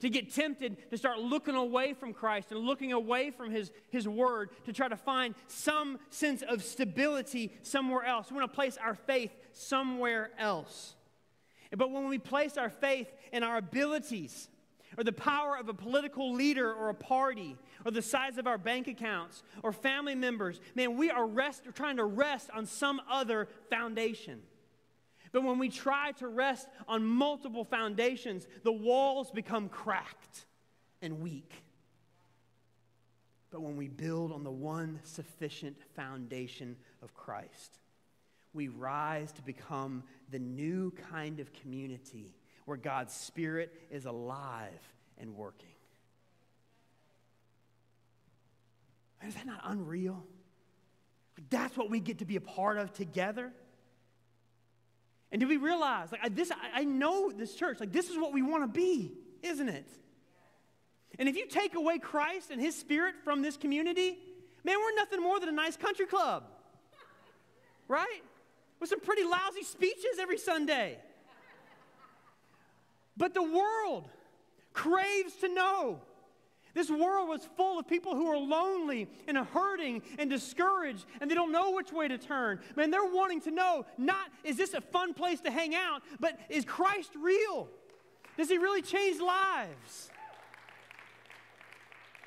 to 0.00 0.10
get 0.10 0.34
tempted 0.34 0.90
to 0.90 0.98
start 0.98 1.18
looking 1.18 1.54
away 1.54 1.94
from 1.94 2.12
Christ 2.12 2.50
and 2.52 2.60
looking 2.60 2.92
away 2.92 3.30
from 3.30 3.50
His, 3.50 3.70
His 3.90 4.08
Word 4.08 4.50
to 4.64 4.72
try 4.72 4.88
to 4.88 4.96
find 4.96 5.34
some 5.46 5.98
sense 6.10 6.42
of 6.42 6.64
stability 6.64 7.52
somewhere 7.62 8.04
else. 8.04 8.30
We 8.30 8.36
want 8.36 8.50
to 8.50 8.54
place 8.54 8.76
our 8.76 8.94
faith 8.94 9.32
somewhere 9.52 10.30
else. 10.38 10.94
But 11.76 11.90
when 11.90 12.08
we 12.08 12.18
place 12.18 12.56
our 12.56 12.70
faith 12.70 13.08
in 13.32 13.42
our 13.42 13.58
abilities, 13.58 14.48
or 14.98 15.04
the 15.04 15.12
power 15.12 15.56
of 15.56 15.68
a 15.68 15.74
political 15.74 16.32
leader 16.32 16.72
or 16.72 16.88
a 16.88 16.94
party, 16.94 17.56
or 17.84 17.92
the 17.92 18.02
size 18.02 18.38
of 18.38 18.46
our 18.46 18.58
bank 18.58 18.88
accounts, 18.88 19.42
or 19.62 19.72
family 19.72 20.14
members, 20.14 20.60
man, 20.74 20.96
we 20.96 21.10
are 21.10 21.26
rest, 21.26 21.62
trying 21.74 21.96
to 21.96 22.04
rest 22.04 22.50
on 22.52 22.66
some 22.66 23.00
other 23.08 23.48
foundation. 23.70 24.40
But 25.32 25.44
when 25.44 25.58
we 25.58 25.68
try 25.68 26.12
to 26.12 26.28
rest 26.28 26.68
on 26.88 27.06
multiple 27.06 27.64
foundations, 27.64 28.46
the 28.64 28.72
walls 28.72 29.30
become 29.30 29.68
cracked 29.68 30.46
and 31.02 31.20
weak. 31.20 31.52
But 33.50 33.62
when 33.62 33.76
we 33.76 33.88
build 33.88 34.32
on 34.32 34.44
the 34.44 34.50
one 34.50 35.00
sufficient 35.04 35.76
foundation 35.94 36.76
of 37.02 37.14
Christ, 37.14 37.78
we 38.52 38.68
rise 38.68 39.32
to 39.32 39.42
become 39.42 40.02
the 40.30 40.38
new 40.38 40.92
kind 41.10 41.40
of 41.40 41.52
community 41.52 42.34
where 42.64 42.76
God's 42.76 43.14
Spirit 43.14 43.72
is 43.90 44.06
alive 44.06 44.80
and 45.18 45.36
working. 45.36 45.68
Is 49.26 49.34
that 49.34 49.46
not 49.46 49.60
unreal? 49.64 50.24
That's 51.50 51.76
what 51.76 51.90
we 51.90 52.00
get 52.00 52.18
to 52.18 52.24
be 52.24 52.36
a 52.36 52.40
part 52.40 52.78
of 52.78 52.92
together. 52.92 53.52
And 55.32 55.40
do 55.40 55.46
we 55.46 55.56
realize, 55.56 56.10
like, 56.10 56.22
I, 56.24 56.28
this, 56.28 56.50
I, 56.50 56.80
I 56.80 56.84
know 56.84 57.30
this 57.30 57.54
church, 57.54 57.78
like, 57.78 57.92
this 57.92 58.10
is 58.10 58.18
what 58.18 58.32
we 58.32 58.42
want 58.42 58.62
to 58.62 58.68
be, 58.68 59.12
isn't 59.42 59.68
it? 59.68 59.86
And 61.18 61.28
if 61.28 61.36
you 61.36 61.46
take 61.46 61.74
away 61.74 61.98
Christ 61.98 62.50
and 62.50 62.60
His 62.60 62.76
Spirit 62.76 63.14
from 63.24 63.42
this 63.42 63.56
community, 63.56 64.18
man, 64.64 64.76
we're 64.78 64.94
nothing 64.96 65.22
more 65.22 65.38
than 65.38 65.48
a 65.48 65.52
nice 65.52 65.76
country 65.76 66.06
club, 66.06 66.44
right? 67.86 68.22
With 68.80 68.88
some 68.88 69.00
pretty 69.00 69.24
lousy 69.24 69.62
speeches 69.62 70.18
every 70.18 70.38
Sunday. 70.38 70.98
But 73.16 73.34
the 73.34 73.42
world 73.42 74.08
craves 74.72 75.34
to 75.42 75.48
know 75.48 76.00
this 76.74 76.90
world 76.90 77.28
was 77.28 77.48
full 77.56 77.78
of 77.78 77.86
people 77.86 78.14
who 78.14 78.26
are 78.28 78.38
lonely 78.38 79.08
and 79.26 79.36
hurting 79.36 80.02
and 80.18 80.30
discouraged 80.30 81.04
and 81.20 81.30
they 81.30 81.34
don't 81.34 81.52
know 81.52 81.72
which 81.72 81.92
way 81.92 82.08
to 82.08 82.18
turn. 82.18 82.60
Man, 82.76 82.90
they're 82.90 83.04
wanting 83.04 83.40
to 83.42 83.50
know 83.50 83.86
not 83.98 84.28
is 84.44 84.56
this 84.56 84.74
a 84.74 84.80
fun 84.80 85.14
place 85.14 85.40
to 85.40 85.50
hang 85.50 85.74
out, 85.74 86.02
but 86.20 86.38
is 86.48 86.64
Christ 86.64 87.10
real? 87.20 87.68
Does 88.36 88.48
he 88.48 88.58
really 88.58 88.82
change 88.82 89.20
lives? 89.20 90.10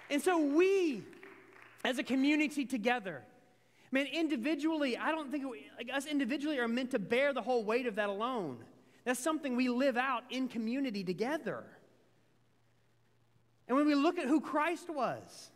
And 0.09 0.21
so 0.21 0.37
we, 0.37 1.03
as 1.83 1.97
a 1.97 2.03
community 2.03 2.65
together, 2.65 3.23
man, 3.91 4.05
individually, 4.07 4.97
I 4.97 5.11
don't 5.11 5.31
think 5.31 5.49
we, 5.49 5.65
like 5.77 5.89
us 5.91 6.05
individually 6.05 6.59
are 6.59 6.67
meant 6.67 6.91
to 6.91 6.99
bear 6.99 7.33
the 7.33 7.41
whole 7.41 7.63
weight 7.63 7.87
of 7.87 7.95
that 7.95 8.09
alone. 8.09 8.57
That's 9.05 9.19
something 9.19 9.55
we 9.55 9.69
live 9.69 9.97
out 9.97 10.23
in 10.29 10.47
community 10.47 11.03
together. 11.03 11.63
And 13.73 13.79
when 13.79 13.87
we 13.87 13.95
look 13.95 14.19
at 14.19 14.27
who 14.27 14.39
Christ 14.39 14.87
was, 14.87 15.49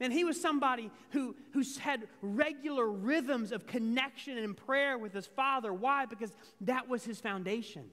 and 0.00 0.12
he 0.12 0.24
was 0.24 0.40
somebody 0.40 0.90
who, 1.10 1.36
who 1.52 1.62
had 1.78 2.08
regular 2.20 2.90
rhythms 2.90 3.52
of 3.52 3.64
connection 3.64 4.38
and 4.38 4.56
prayer 4.56 4.98
with 4.98 5.12
his 5.12 5.28
Father. 5.28 5.72
Why? 5.72 6.04
Because 6.04 6.32
that 6.62 6.88
was 6.88 7.04
his 7.04 7.20
foundation. 7.20 7.84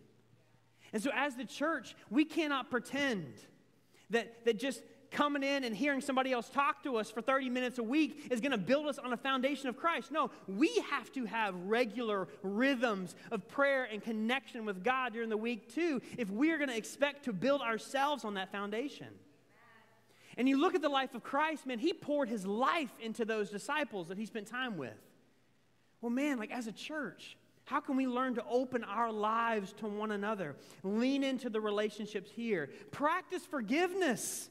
And 0.93 1.03
so, 1.03 1.12
as 1.14 1.36
the 1.36 1.45
church, 1.45 1.95
we 2.09 2.26
cannot 2.26 2.72
pretend 2.72 3.36
that, 4.09 4.45
that 4.45 4.57
just 4.57 4.82
coming 5.12 5.43
in 5.43 5.64
and 5.64 5.76
hearing 5.76 6.01
somebody 6.01 6.32
else 6.32 6.49
talk 6.49 6.82
to 6.82 6.95
us 6.95 7.12
for 7.12 7.22
30 7.22 7.51
minutes 7.51 7.78
a 7.78 7.84
week 7.84 8.30
is 8.32 8.41
going 8.41 8.51
to 8.53 8.57
build 8.57 8.88
us 8.88 8.97
on 8.97 9.14
a 9.14 9.18
foundation 9.18 9.70
of 9.70 9.78
Christ. 9.78 10.12
No, 10.12 10.32
we 10.47 10.84
have 10.89 11.12
to 11.12 11.26
have 11.26 11.53
regular 11.66 12.28
rhythms 12.41 13.16
of 13.30 13.47
prayer 13.47 13.88
and 13.91 14.01
connection 14.01 14.66
with 14.66 14.84
God 14.84 15.14
during 15.14 15.30
the 15.30 15.38
week, 15.38 15.72
too, 15.72 16.01
if 16.18 16.32
we 16.32 16.49
are 16.49 16.57
going 16.57 16.70
to 16.70 16.76
expect 16.76 17.26
to 17.26 17.34
build 17.34 17.62
ourselves 17.62 18.26
on 18.26 18.34
that 18.34 18.51
foundation. 18.51 19.09
And 20.38 20.47
you 20.47 20.59
look 20.59 20.75
at 20.75 20.82
the 20.82 20.89
life 20.89 21.13
of 21.13 21.23
Christ, 21.23 21.65
man, 21.65 21.79
he 21.79 21.93
poured 21.93 22.29
his 22.29 22.45
life 22.45 22.91
into 23.01 23.25
those 23.25 23.49
disciples 23.49 24.07
that 24.07 24.17
he 24.17 24.25
spent 24.25 24.47
time 24.47 24.77
with. 24.77 24.97
Well, 26.01 26.09
man, 26.09 26.39
like 26.39 26.51
as 26.51 26.67
a 26.67 26.71
church, 26.71 27.38
how 27.65 27.79
can 27.79 27.95
we 27.95 28.07
learn 28.07 28.36
to 28.36 28.43
open 28.49 28.84
our 28.84 29.11
lives 29.11 29.73
to 29.73 29.88
one 29.88 30.11
another? 30.11 30.55
Lean 30.84 31.23
into 31.23 31.49
the 31.49 31.61
relationships 31.61 32.29
here. 32.32 32.69
Practice 32.91 33.45
forgiveness. 33.45 34.49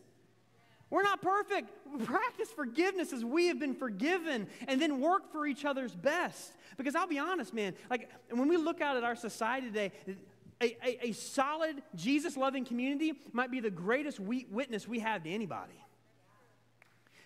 We're 0.91 1.03
not 1.03 1.23
perfect. 1.23 1.71
Practice 2.05 2.51
forgiveness 2.51 3.13
as 3.13 3.25
we 3.25 3.47
have 3.47 3.59
been 3.59 3.75
forgiven 3.75 4.49
and 4.67 4.81
then 4.81 5.01
work 5.01 5.31
for 5.31 5.47
each 5.47 5.65
other's 5.65 5.95
best. 5.95 6.53
Because 6.77 6.95
I'll 6.95 7.07
be 7.07 7.19
honest, 7.19 7.55
man, 7.55 7.75
like 7.89 8.11
when 8.31 8.49
we 8.49 8.57
look 8.57 8.81
out 8.81 8.97
at 8.97 9.05
our 9.05 9.15
society 9.17 9.69
today, 9.69 9.93
a, 10.61 10.77
a, 10.85 11.09
a 11.09 11.13
solid, 11.13 11.83
Jesus 11.95 12.37
loving 12.37 12.65
community 12.65 13.15
might 13.33 13.51
be 13.51 13.61
the 13.61 13.71
greatest 13.71 14.21
we, 14.21 14.47
witness 14.51 14.87
we 14.87 14.99
have 15.01 15.25
to 15.25 15.31
anybody. 15.31 15.73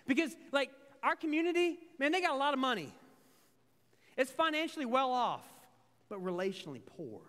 Because, 0.07 0.35
like, 0.51 0.69
our 1.03 1.15
community, 1.15 1.77
man, 1.99 2.11
they 2.11 2.21
got 2.21 2.33
a 2.33 2.37
lot 2.37 2.53
of 2.53 2.59
money. 2.59 2.93
It's 4.17 4.31
financially 4.31 4.85
well 4.85 5.11
off, 5.11 5.45
but 6.09 6.23
relationally 6.23 6.81
poor. 6.85 7.21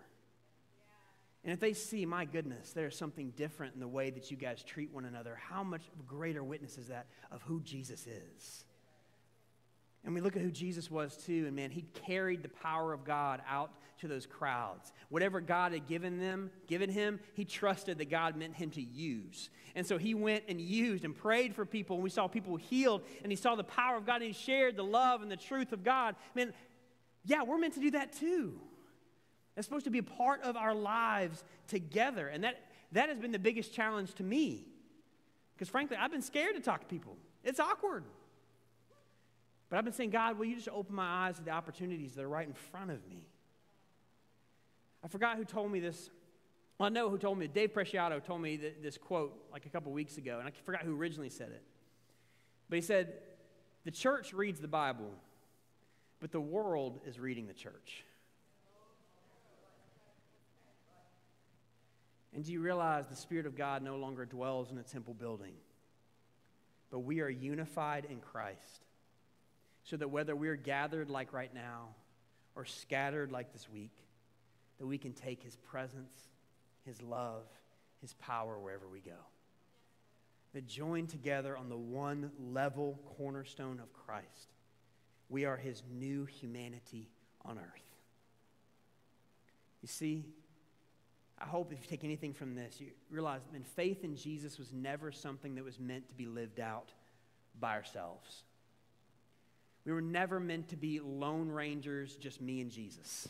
And 1.43 1.53
if 1.53 1.59
they 1.59 1.73
see, 1.73 2.05
my 2.05 2.25
goodness, 2.25 2.71
there's 2.71 2.97
something 2.97 3.31
different 3.31 3.73
in 3.73 3.79
the 3.79 3.87
way 3.87 4.09
that 4.09 4.31
you 4.31 4.37
guys 4.37 4.63
treat 4.63 4.93
one 4.93 5.05
another, 5.05 5.39
how 5.49 5.63
much 5.63 5.83
greater 6.05 6.43
witness 6.43 6.77
is 6.77 6.87
that 6.87 7.07
of 7.31 7.41
who 7.43 7.61
Jesus 7.61 8.05
is? 8.05 8.65
And 10.03 10.13
we 10.13 10.21
look 10.21 10.35
at 10.35 10.41
who 10.41 10.51
Jesus 10.51 10.89
was 10.89 11.17
too, 11.17 11.45
and 11.47 11.55
man, 11.55 11.69
he 11.69 11.81
carried 12.05 12.41
the 12.41 12.49
power 12.49 12.93
of 12.93 13.03
God 13.03 13.41
out 13.49 13.71
to 13.99 14.07
those 14.07 14.25
crowds. 14.25 14.93
Whatever 15.09 15.41
God 15.41 15.73
had 15.73 15.87
given 15.87 16.17
them, 16.17 16.49
given 16.67 16.89
him, 16.89 17.19
he 17.33 17.43
trusted 17.43 17.97
that 17.97 18.09
God 18.09 18.37
meant 18.37 18.55
him 18.55 18.69
to 18.71 18.81
use. 18.81 19.49
And 19.75 19.85
so 19.85 19.97
he 19.97 20.13
went 20.13 20.45
and 20.47 20.61
used 20.61 21.03
and 21.03 21.15
prayed 21.15 21.53
for 21.53 21.65
people, 21.65 21.97
and 21.97 22.03
we 22.03 22.09
saw 22.09 22.27
people 22.27 22.55
healed, 22.55 23.01
and 23.23 23.31
he 23.31 23.35
saw 23.35 23.55
the 23.55 23.63
power 23.63 23.97
of 23.97 24.05
God, 24.05 24.21
and 24.21 24.25
he 24.25 24.33
shared 24.33 24.77
the 24.77 24.83
love 24.83 25.21
and 25.21 25.31
the 25.31 25.35
truth 25.37 25.73
of 25.73 25.83
God. 25.83 26.15
Man, 26.35 26.53
yeah, 27.25 27.43
we're 27.43 27.57
meant 27.57 27.73
to 27.73 27.81
do 27.81 27.91
that 27.91 28.13
too. 28.13 28.59
That's 29.55 29.67
supposed 29.67 29.85
to 29.85 29.91
be 29.91 29.99
a 29.99 30.03
part 30.03 30.43
of 30.43 30.55
our 30.55 30.75
lives 30.75 31.43
together. 31.67 32.27
And 32.27 32.43
that, 32.43 32.61
that 32.91 33.09
has 33.09 33.17
been 33.17 33.31
the 33.31 33.39
biggest 33.39 33.73
challenge 33.73 34.13
to 34.15 34.23
me. 34.23 34.67
Because 35.55 35.67
frankly, 35.67 35.97
I've 35.99 36.11
been 36.11 36.21
scared 36.21 36.55
to 36.55 36.61
talk 36.61 36.81
to 36.81 36.85
people. 36.85 37.17
It's 37.43 37.59
awkward. 37.59 38.03
But 39.69 39.77
I've 39.77 39.83
been 39.83 39.93
saying, 39.93 40.11
God, 40.11 40.37
will 40.37 40.45
you 40.45 40.55
just 40.55 40.69
open 40.69 40.95
my 40.95 41.27
eyes 41.27 41.37
to 41.37 41.43
the 41.43 41.51
opportunities 41.51 42.13
that 42.13 42.23
are 42.23 42.29
right 42.29 42.47
in 42.47 42.53
front 42.53 42.91
of 42.91 43.05
me? 43.09 43.27
I 45.03 45.07
forgot 45.07 45.37
who 45.37 45.45
told 45.45 45.71
me 45.71 45.79
this. 45.79 46.09
Well, 46.77 46.87
I 46.87 46.89
know 46.89 47.09
who 47.09 47.17
told 47.17 47.37
me. 47.37 47.47
Dave 47.47 47.73
Preciado 47.73 48.23
told 48.23 48.41
me 48.41 48.57
this 48.81 48.97
quote 48.97 49.37
like 49.51 49.65
a 49.65 49.69
couple 49.69 49.91
weeks 49.91 50.17
ago, 50.17 50.39
and 50.39 50.47
I 50.47 50.51
forgot 50.63 50.83
who 50.83 50.97
originally 50.97 51.29
said 51.29 51.49
it. 51.49 51.63
But 52.69 52.77
he 52.77 52.81
said, 52.81 53.13
The 53.83 53.91
church 53.91 54.33
reads 54.33 54.59
the 54.59 54.67
Bible, 54.67 55.11
but 56.19 56.31
the 56.31 56.41
world 56.41 57.01
is 57.05 57.19
reading 57.19 57.47
the 57.47 57.53
church. 57.53 58.05
And 62.33 62.45
do 62.45 62.51
you 62.51 62.61
realize 62.61 63.07
the 63.07 63.15
Spirit 63.15 63.47
of 63.47 63.55
God 63.55 63.81
no 63.81 63.95
longer 63.97 64.23
dwells 64.23 64.71
in 64.71 64.77
a 64.77 64.83
temple 64.83 65.15
building, 65.15 65.53
but 66.91 66.99
we 66.99 67.19
are 67.21 67.29
unified 67.29 68.05
in 68.09 68.19
Christ? 68.19 68.85
So 69.87 69.95
that 69.95 70.09
whether 70.09 70.35
we're 70.35 70.57
gathered 70.57 71.09
like 71.09 71.31
right 71.31 71.53
now 71.53 71.87
or 72.55 72.65
scattered 72.65 73.31
like 73.31 73.53
this 73.53 73.69
week, 73.69 73.95
that 74.79 74.85
we 74.85 74.97
can 74.97 75.13
take 75.13 75.41
his 75.41 75.55
presence, 75.55 76.13
his 76.85 77.01
love, 77.01 77.45
his 78.01 78.13
power 78.15 78.59
wherever 78.59 78.85
we 78.91 78.99
go. 78.99 79.15
That 80.53 80.67
joined 80.67 81.07
together 81.07 81.55
on 81.55 81.69
the 81.69 81.77
one 81.77 82.31
level 82.37 82.99
cornerstone 83.17 83.79
of 83.79 83.93
Christ, 83.93 84.49
we 85.29 85.45
are 85.45 85.55
his 85.55 85.81
new 85.89 86.25
humanity 86.25 87.07
on 87.45 87.57
earth. 87.57 87.95
You 89.81 89.87
see, 89.87 90.25
I 91.39 91.45
hope 91.45 91.71
if 91.71 91.79
you 91.81 91.87
take 91.87 92.03
anything 92.03 92.33
from 92.33 92.55
this, 92.55 92.81
you 92.81 92.87
realize 93.09 93.39
that 93.53 93.65
faith 93.67 94.03
in 94.03 94.17
Jesus 94.17 94.57
was 94.57 94.73
never 94.73 95.13
something 95.13 95.55
that 95.55 95.63
was 95.63 95.79
meant 95.79 96.09
to 96.09 96.13
be 96.13 96.25
lived 96.25 96.59
out 96.59 96.91
by 97.57 97.73
ourselves. 97.75 98.43
We 99.87 99.93
were 99.93 100.01
never 100.01 100.37
meant 100.41 100.67
to 100.69 100.75
be 100.75 100.99
lone 100.99 101.47
rangers, 101.47 102.17
just 102.17 102.41
me 102.41 102.59
and 102.59 102.69
Jesus. 102.69 103.29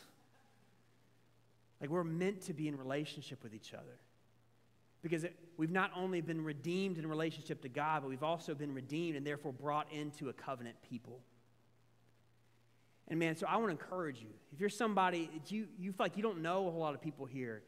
Like 1.79 1.91
we're 1.91 2.03
meant 2.03 2.41
to 2.47 2.53
be 2.53 2.67
in 2.67 2.75
relationship 2.75 3.43
with 3.43 3.53
each 3.53 3.75
other. 3.75 3.99
Because 5.03 5.23
it, 5.23 5.35
we've 5.57 5.69
not 5.69 5.91
only 5.95 6.19
been 6.19 6.43
redeemed 6.43 6.97
in 6.97 7.05
relationship 7.05 7.61
to 7.61 7.69
God, 7.69 8.01
but 8.01 8.09
we've 8.09 8.23
also 8.23 8.55
been 8.55 8.73
redeemed 8.73 9.15
and 9.15 9.25
therefore 9.25 9.53
brought 9.53 9.85
into 9.93 10.29
a 10.29 10.33
covenant 10.33 10.77
people. 10.89 11.19
And 13.07 13.19
man, 13.19 13.35
so 13.35 13.45
I 13.47 13.57
want 13.57 13.67
to 13.67 13.71
encourage 13.73 14.19
you. 14.19 14.29
If 14.51 14.59
you're 14.59 14.69
somebody, 14.71 15.29
you, 15.49 15.67
you 15.77 15.91
feel 15.91 16.05
like 16.05 16.17
you 16.17 16.23
don't 16.23 16.41
know 16.41 16.67
a 16.67 16.71
whole 16.71 16.79
lot 16.79 16.95
of 16.95 17.01
people 17.01 17.27
here, 17.27 17.61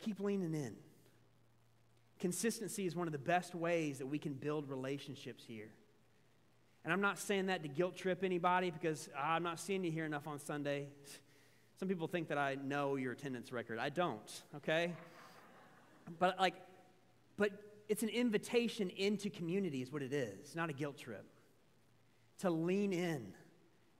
keep 0.00 0.18
leaning 0.18 0.54
in. 0.54 0.74
Consistency 2.18 2.84
is 2.84 2.96
one 2.96 3.06
of 3.06 3.12
the 3.12 3.18
best 3.18 3.54
ways 3.54 3.98
that 3.98 4.06
we 4.06 4.18
can 4.18 4.32
build 4.32 4.68
relationships 4.68 5.44
here. 5.46 5.68
And 6.84 6.92
I'm 6.92 7.00
not 7.00 7.18
saying 7.18 7.46
that 7.46 7.62
to 7.62 7.68
guilt 7.68 7.96
trip 7.96 8.24
anybody 8.24 8.70
because 8.70 9.08
I'm 9.16 9.42
not 9.42 9.60
seeing 9.60 9.84
you 9.84 9.92
here 9.92 10.04
enough 10.04 10.26
on 10.26 10.38
Sunday. 10.38 10.88
Some 11.78 11.88
people 11.88 12.08
think 12.08 12.28
that 12.28 12.38
I 12.38 12.56
know 12.56 12.96
your 12.96 13.12
attendance 13.12 13.52
record. 13.52 13.78
I 13.78 13.88
don't, 13.88 14.42
okay? 14.56 14.92
But 16.18 16.38
like, 16.40 16.54
but 17.36 17.52
it's 17.88 18.02
an 18.02 18.08
invitation 18.08 18.90
into 18.90 19.30
community, 19.30 19.82
is 19.82 19.92
what 19.92 20.02
it 20.02 20.12
is, 20.12 20.56
not 20.56 20.70
a 20.70 20.72
guilt 20.72 20.98
trip. 20.98 21.24
To 22.40 22.50
lean 22.50 22.92
in, 22.92 23.32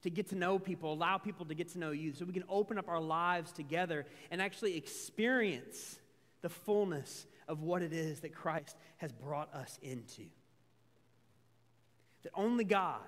to 0.02 0.10
get 0.10 0.30
to 0.30 0.34
know 0.34 0.58
people, 0.58 0.92
allow 0.92 1.18
people 1.18 1.46
to 1.46 1.54
get 1.54 1.68
to 1.72 1.78
know 1.78 1.92
you, 1.92 2.12
so 2.12 2.24
we 2.24 2.32
can 2.32 2.44
open 2.48 2.78
up 2.78 2.88
our 2.88 3.00
lives 3.00 3.52
together 3.52 4.06
and 4.30 4.42
actually 4.42 4.76
experience 4.76 5.98
the 6.40 6.48
fullness 6.48 7.26
of 7.46 7.62
what 7.62 7.82
it 7.82 7.92
is 7.92 8.20
that 8.20 8.34
Christ 8.34 8.76
has 8.96 9.12
brought 9.12 9.54
us 9.54 9.78
into. 9.82 10.24
That 12.22 12.32
only 12.34 12.64
God 12.64 13.00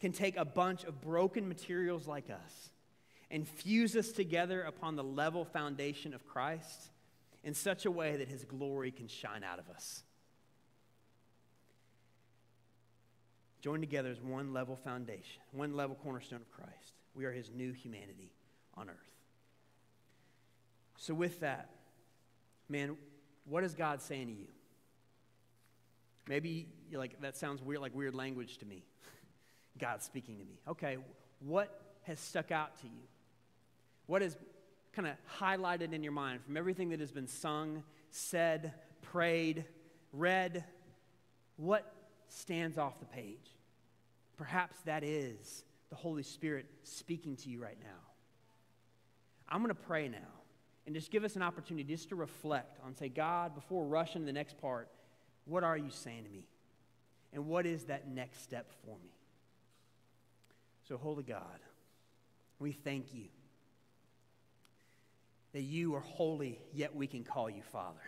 can 0.00 0.12
take 0.12 0.36
a 0.36 0.44
bunch 0.44 0.84
of 0.84 1.00
broken 1.00 1.48
materials 1.48 2.06
like 2.06 2.30
us 2.30 2.70
and 3.30 3.46
fuse 3.46 3.96
us 3.96 4.12
together 4.12 4.62
upon 4.62 4.96
the 4.96 5.04
level 5.04 5.44
foundation 5.44 6.14
of 6.14 6.26
Christ 6.26 6.90
in 7.44 7.54
such 7.54 7.86
a 7.86 7.90
way 7.90 8.16
that 8.16 8.28
his 8.28 8.44
glory 8.44 8.90
can 8.90 9.08
shine 9.08 9.44
out 9.44 9.58
of 9.58 9.68
us. 9.68 10.02
Joined 13.60 13.82
together 13.82 14.10
as 14.10 14.20
one 14.20 14.52
level 14.52 14.76
foundation, 14.76 15.42
one 15.52 15.76
level 15.76 15.96
cornerstone 15.96 16.40
of 16.40 16.50
Christ. 16.50 16.94
We 17.14 17.24
are 17.24 17.32
his 17.32 17.50
new 17.50 17.72
humanity 17.72 18.30
on 18.74 18.88
earth. 18.88 18.96
So, 20.96 21.12
with 21.14 21.40
that, 21.40 21.70
man, 22.68 22.96
what 23.44 23.64
is 23.64 23.74
God 23.74 24.00
saying 24.00 24.26
to 24.28 24.32
you? 24.32 24.48
Maybe 26.28 26.68
you're 26.90 27.00
like, 27.00 27.20
that 27.20 27.36
sounds 27.36 27.62
weird, 27.62 27.80
like 27.80 27.94
weird 27.94 28.14
language 28.14 28.58
to 28.58 28.66
me. 28.66 28.84
God 29.78 30.02
speaking 30.02 30.38
to 30.38 30.44
me. 30.44 30.58
Okay, 30.68 30.98
what 31.40 31.80
has 32.02 32.18
stuck 32.18 32.50
out 32.50 32.78
to 32.80 32.86
you? 32.86 33.02
What 34.06 34.22
is 34.22 34.36
kind 34.92 35.06
of 35.06 35.14
highlighted 35.38 35.92
in 35.92 36.02
your 36.02 36.12
mind 36.12 36.42
from 36.42 36.56
everything 36.56 36.88
that 36.90 37.00
has 37.00 37.12
been 37.12 37.28
sung, 37.28 37.82
said, 38.10 38.72
prayed, 39.02 39.64
read? 40.12 40.64
What 41.56 41.92
stands 42.28 42.78
off 42.78 42.98
the 42.98 43.06
page? 43.06 43.56
Perhaps 44.36 44.76
that 44.84 45.04
is 45.04 45.64
the 45.90 45.96
Holy 45.96 46.22
Spirit 46.22 46.66
speaking 46.84 47.36
to 47.36 47.48
you 47.48 47.62
right 47.62 47.78
now. 47.80 48.00
I'm 49.48 49.62
going 49.62 49.74
to 49.74 49.82
pray 49.82 50.08
now 50.08 50.18
and 50.86 50.94
just 50.94 51.10
give 51.10 51.24
us 51.24 51.36
an 51.36 51.42
opportunity 51.42 51.84
just 51.84 52.08
to 52.10 52.16
reflect 52.16 52.78
on, 52.84 52.94
say, 52.94 53.08
God, 53.08 53.54
before 53.54 53.84
rushing 53.84 54.22
to 54.22 54.26
the 54.26 54.32
next 54.32 54.60
part, 54.60 54.88
what 55.44 55.64
are 55.64 55.76
you 55.76 55.90
saying 55.90 56.24
to 56.24 56.30
me? 56.30 56.44
And 57.32 57.46
what 57.46 57.66
is 57.66 57.84
that 57.84 58.08
next 58.08 58.42
step 58.42 58.70
for 58.84 58.96
me? 59.02 59.12
So, 60.88 60.96
Holy 60.96 61.22
God, 61.22 61.60
we 62.58 62.72
thank 62.72 63.14
you 63.14 63.28
that 65.52 65.62
you 65.62 65.94
are 65.94 66.00
holy, 66.00 66.60
yet 66.72 66.94
we 66.94 67.06
can 67.06 67.24
call 67.24 67.48
you 67.48 67.62
Father. 67.62 67.98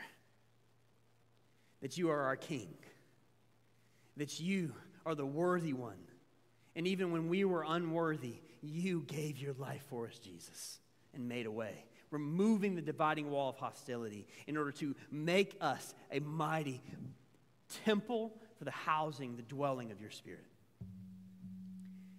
That 1.83 1.97
you 1.97 2.11
are 2.11 2.23
our 2.23 2.37
King. 2.37 2.75
That 4.16 4.41
you 4.41 4.73
are 5.07 5.14
the 5.14 5.27
worthy 5.27 5.73
one. 5.73 5.99
And 6.77 6.87
even 6.87 7.11
when 7.11 7.29
we 7.29 7.45
were 7.45 7.64
unworthy, 7.66 8.37
you 8.62 9.03
gave 9.07 9.39
your 9.39 9.55
life 9.55 9.83
for 9.89 10.07
us, 10.07 10.18
Jesus, 10.18 10.79
and 11.14 11.29
made 11.29 11.47
a 11.47 11.51
way, 11.51 11.85
removing 12.11 12.75
the 12.75 12.83
dividing 12.83 13.31
wall 13.31 13.51
of 13.51 13.57
hostility 13.57 14.27
in 14.47 14.57
order 14.57 14.73
to 14.73 14.95
make 15.11 15.57
us 15.61 15.95
a 16.12 16.21
mighty 16.21 16.83
temple 17.85 18.33
for 18.61 18.67
the 18.67 18.71
housing, 18.71 19.37
the 19.37 19.43
dwelling 19.43 19.91
of 19.91 20.03
your 20.03 20.11
Spirit. 20.11 20.45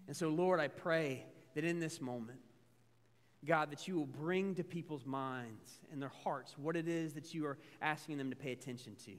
And 0.08 0.18
so, 0.18 0.30
Lord, 0.30 0.60
I 0.60 0.70
pray 0.70 1.24
that 1.54 1.64
in 1.64 1.80
this 1.80 2.02
moment, 2.02 2.40
God, 3.46 3.72
that 3.72 3.88
you 3.88 3.96
will 3.96 4.08
bring 4.08 4.56
to 4.56 4.64
people's 4.64 5.06
minds 5.06 5.72
and 5.92 6.02
their 6.02 6.12
hearts 6.24 6.58
what 6.58 6.76
it 6.76 6.88
is 6.88 7.14
that 7.14 7.36
you 7.36 7.46
are 7.46 7.60
asking 7.80 8.18
them 8.18 8.32
to 8.32 8.36
pay 8.36 8.54
attention 8.54 8.96
to. 9.06 9.12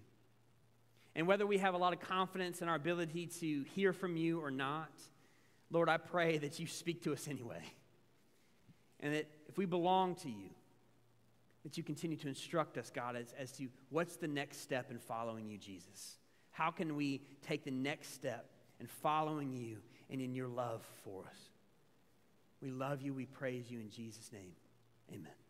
And 1.14 1.28
whether 1.28 1.46
we 1.46 1.58
have 1.58 1.74
a 1.74 1.78
lot 1.78 1.92
of 1.92 2.00
confidence 2.00 2.60
in 2.60 2.68
our 2.68 2.74
ability 2.74 3.26
to 3.38 3.62
hear 3.76 3.92
from 3.92 4.16
you 4.16 4.40
or 4.40 4.50
not, 4.50 4.90
Lord, 5.70 5.88
I 5.88 5.98
pray 5.98 6.38
that 6.38 6.58
you 6.58 6.66
speak 6.66 7.04
to 7.04 7.12
us 7.12 7.28
anyway. 7.28 7.62
And 8.98 9.14
that 9.14 9.28
if 9.48 9.56
we 9.56 9.64
belong 9.64 10.16
to 10.16 10.28
you, 10.28 10.50
that 11.62 11.76
you 11.76 11.84
continue 11.84 12.16
to 12.16 12.26
instruct 12.26 12.78
us, 12.78 12.90
God, 12.92 13.14
as, 13.14 13.32
as 13.38 13.52
to 13.52 13.68
what's 13.90 14.16
the 14.16 14.26
next 14.26 14.60
step 14.60 14.90
in 14.90 14.98
following 14.98 15.48
you, 15.48 15.56
Jesus. 15.56 16.16
How 16.52 16.70
can 16.70 16.96
we 16.96 17.22
take 17.46 17.64
the 17.64 17.70
next 17.70 18.14
step 18.14 18.46
in 18.80 18.86
following 18.86 19.52
you 19.52 19.78
and 20.10 20.20
in 20.20 20.34
your 20.34 20.48
love 20.48 20.82
for 21.04 21.24
us? 21.24 21.38
We 22.60 22.70
love 22.70 23.02
you. 23.02 23.12
We 23.12 23.26
praise 23.26 23.70
you 23.70 23.80
in 23.80 23.90
Jesus' 23.90 24.30
name. 24.32 24.52
Amen. 25.10 25.41